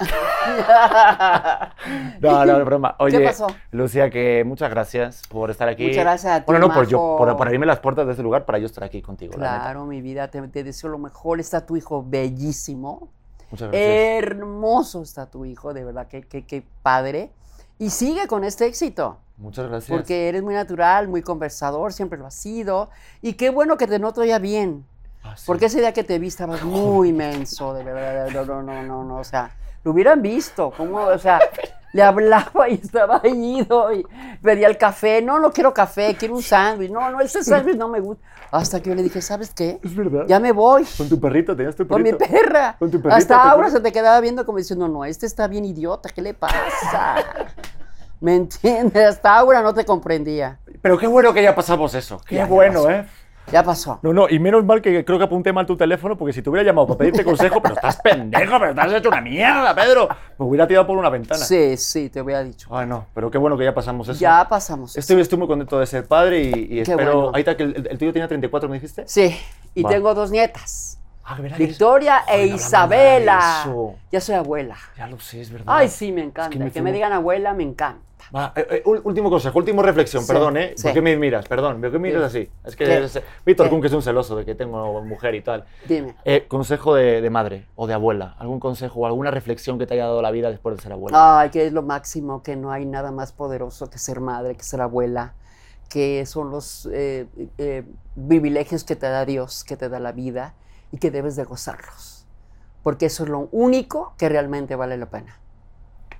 [2.22, 2.95] No, no, broma.
[2.99, 3.47] Oye, pasó?
[3.72, 5.88] Lucía, que muchas gracias por estar aquí.
[5.88, 8.24] Muchas gracias a ti, Bueno, no, pues yo, por, por abrirme las puertas de este
[8.24, 9.34] lugar para yo estar aquí contigo.
[9.34, 11.39] Claro, mi vida, te, te deseo lo mejor.
[11.39, 13.10] Está tu hijo bellísimo.
[13.49, 14.24] Muchas gracias.
[14.24, 17.32] Hermoso está tu hijo, de verdad, qué, qué, qué padre.
[17.80, 19.97] Y sigue con este éxito, Muchas gracias.
[19.97, 22.89] porque eres muy natural, muy conversador, siempre lo has sido.
[23.22, 24.86] Y qué bueno que te noto ya bien,
[25.24, 25.43] Ah, sí.
[25.47, 28.30] porque ese día que te vi estabas muy inmenso, de verdad.
[28.32, 29.52] No, no, no, no, no, o sea,
[29.84, 31.39] lo hubieran visto, como, o sea,
[31.93, 34.05] le hablaba y estaba ido y
[34.41, 35.21] pedía el café.
[35.21, 36.91] No, no quiero café, quiero un sándwich.
[36.91, 38.23] No, no, ese sándwich no me gusta.
[38.51, 39.79] Hasta que yo le dije, ¿sabes qué?
[39.84, 40.25] Es verdad.
[40.27, 40.86] Ya me voy.
[40.97, 42.32] Con tu perrito, tenías tu Con mi perrito.
[42.34, 42.75] perra.
[42.77, 43.73] Con tu perrito, ¿te Hasta Aura acuerdas?
[43.73, 47.15] se te quedaba viendo como diciendo, no, este está bien idiota, ¿qué le pasa?
[48.19, 49.07] ¿Me entiendes?
[49.07, 50.59] Hasta Aura no te comprendía.
[50.82, 52.19] Pero qué bueno que ya pasamos eso.
[52.27, 52.89] Qué Ya, bueno.
[52.89, 53.07] ¿eh?
[53.52, 54.00] Ya pasó.
[54.02, 56.50] No, no, y menos mal que creo que apunté mal tu teléfono, porque si te
[56.50, 60.08] hubiera llamado para pedirte consejo, pero estás pendejo, pero estás hecho una mierda, Pedro.
[60.38, 61.44] Me hubiera tirado por una ventana.
[61.44, 62.70] Sí, sí, te hubiera dicho.
[62.76, 64.20] Ay, no, pero qué bueno que ya pasamos eso.
[64.20, 64.96] Ya pasamos.
[64.96, 67.14] Estoy, estoy muy contento de ser padre y, y espero.
[67.16, 67.32] bueno.
[67.34, 69.04] Ahí está, que el, el tuyo tenía 34, ¿me dijiste?
[69.08, 69.36] Sí,
[69.76, 69.89] y Va.
[69.89, 70.91] tengo dos nietas.
[71.24, 73.65] Ah, ¿verdad que es- Victoria e hablamos Isabela.
[74.11, 74.76] Ya soy abuela.
[74.97, 75.65] Ya lo sé, es verdad.
[75.67, 76.57] Ay, sí, me Es encanta.
[76.57, 78.01] me que, me digan abuela, me encanta.
[78.34, 80.74] Va, eh, eh, último consejo, última reflexión, Sí, perdón, ¿eh?
[80.78, 80.84] sí.
[80.84, 81.45] ¿Por qué me miras?
[81.47, 82.49] Perdón, ¿por qué me miras así?
[82.63, 83.69] Es que es- Víctor ¿Qué?
[83.72, 85.65] Kun, que es un celoso de que tengo mujer y tal.
[85.86, 86.15] Dime.
[86.24, 89.95] Eh, consejo de, de madre o de abuela, algún consejo o alguna reflexión que te
[89.95, 91.41] haya dado la vida después de ser abuela.
[91.41, 94.63] Ay, que es lo máximo, que no hay nada más poderoso que ser madre, que
[94.63, 95.34] ser abuela,
[95.89, 97.84] que son los eh, eh,
[98.30, 100.53] privilegios que te da Dios, que te da la vida
[100.92, 102.28] y que debes de gozarlos.
[102.84, 105.39] Porque eso es lo único que realmente vale la pena.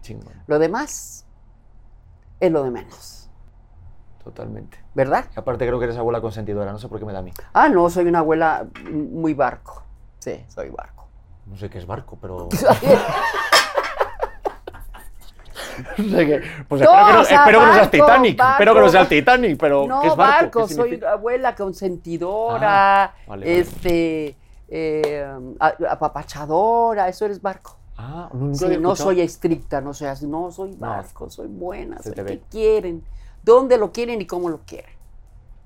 [0.02, 1.26] Chingón, Lo demás
[2.40, 3.30] es lo de menos,
[4.24, 4.80] totalmente.
[4.96, 5.26] ¿verdad?
[5.36, 7.32] Y aparte creo que eres abuela consentidora, no sé por qué me da a mí.
[7.54, 9.84] Ah, no, soy una abuela muy barco.
[10.20, 11.08] Sí, soy barco.
[11.48, 12.48] No sé qué es barco, pero...
[15.98, 17.92] No sé qué- Pues No, espero, que no, o sea, espero que no seas barco,
[17.92, 18.92] Titanic, espero que no barco.
[18.92, 20.34] sea el Titanic, pero No, ¿qué es barco?
[20.60, 23.60] barco, ¿Qué soy abuela consentidora, Ah, vale, vale.
[24.72, 25.28] Eh,
[25.90, 27.78] apapachadora, eso eres barco.
[27.98, 29.94] Ah, Sí, no soy estricta, no
[30.28, 30.78] no, soy No.
[30.88, 33.04] barco, soy buena, soy que quieren,
[33.44, 34.90] dónde lo quieren y cómo lo quieren.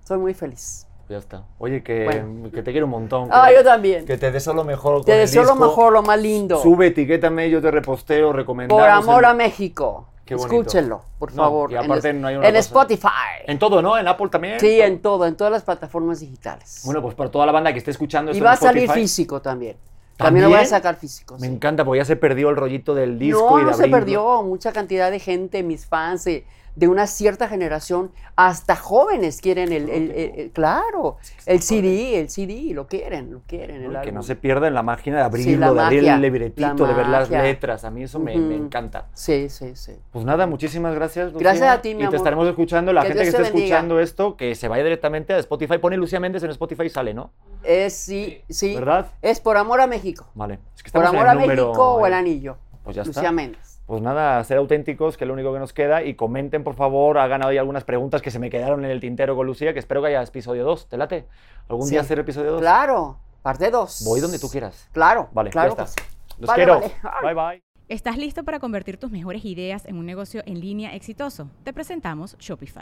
[0.04, 0.86] Soy muy feliz.
[1.08, 1.44] Ya está.
[1.60, 2.50] Oye, que, Bueno.
[2.52, 3.30] que te quiero un montón.
[3.32, 4.06] Ah, que, yo también.
[4.06, 5.66] Que te deseo lo mejor con Te el deseo lo disco.
[5.68, 6.58] mejor, lo más lindo.
[6.62, 8.82] Sube, etiquétame, yo te reposteo, recomendamos.
[8.82, 10.08] Por amor en- a México.
[10.26, 10.34] Qué.
[10.34, 11.72] Escúchenlo, por No, favor.
[11.72, 13.10] y aparte en, no hay una en cosa- Spotify.
[13.46, 13.96] En todo, ¿no?
[13.98, 14.60] En Apple también.
[14.60, 16.82] sí, en todo, en todas las plataformas digitales.
[16.84, 19.02] Bueno, pues para toda la banda que esté escuchando y esto va a salir Spotify,
[19.04, 19.78] físico también.
[20.18, 21.36] También lo voy a sacar físico.
[21.36, 21.54] Me sí.
[21.54, 24.42] encanta porque ya se perdió el rollito del disco No, y de no se perdió.
[24.44, 26.46] Mucha cantidad de gente, mis fans, eh,
[26.76, 32.30] de una cierta generación, hasta jóvenes quieren el, el- el- el- claro, el CD, el
[32.30, 33.84] CD, lo quieren, lo quieren.
[33.96, 36.94] el Que no se pierda en la máquina de abrirlo, de abrir el libretito, de
[36.94, 37.86] ver las letras.
[37.86, 39.08] A mí eso me, me encanta.
[39.14, 39.94] Sí, sí, sí.
[40.12, 41.32] Pues nada, muchísimas gracias.
[41.32, 41.50] Lucía.
[41.50, 42.16] Gracias a ti, mi Y te amor.
[42.16, 42.92] estaremos escuchando.
[42.94, 43.66] La Que gente que esté bendiga.
[43.66, 45.78] escuchando esto, que se vaya directamente a Spotify.
[45.78, 47.32] Pone Lucía Méndez en Spotify y sale, ¿no?
[47.64, 48.76] Es sí, sí.
[48.76, 49.08] ¿Verdad?
[49.22, 50.28] Es por amor a México.
[50.36, 50.60] Vale.
[50.76, 52.58] Es que Por amor a número, México o el eh, anillo.
[52.84, 53.32] Pues ya Lucía está.
[53.32, 53.65] Méndez.
[53.86, 56.04] Pues nada, ser auténticos, que es lo único que nos queda.
[56.04, 59.36] Y comenten, por favor, hagan ahí algunas preguntas que se me quedaron en el tintero
[59.36, 60.90] con Lucía, que espero que haya episodio 2.
[60.90, 61.28] ¿Te late?
[61.70, 61.92] ¿Algún Sí.
[61.92, 62.62] día hacer episodio 2?
[62.62, 63.20] Claro.
[63.44, 64.04] Parte 2.
[64.06, 64.90] Voy donde tú quieras.
[64.92, 65.76] Claro, Vale, claro.
[65.78, 66.02] ya está.
[66.40, 66.80] Los Vale, quiero.
[66.80, 66.94] vale.
[67.22, 67.64] Bye bye.
[67.88, 71.52] ¿Estás listo para convertir tus mejores ideas en un negocio en línea exitoso?
[71.64, 72.82] Te presentamos Shopify.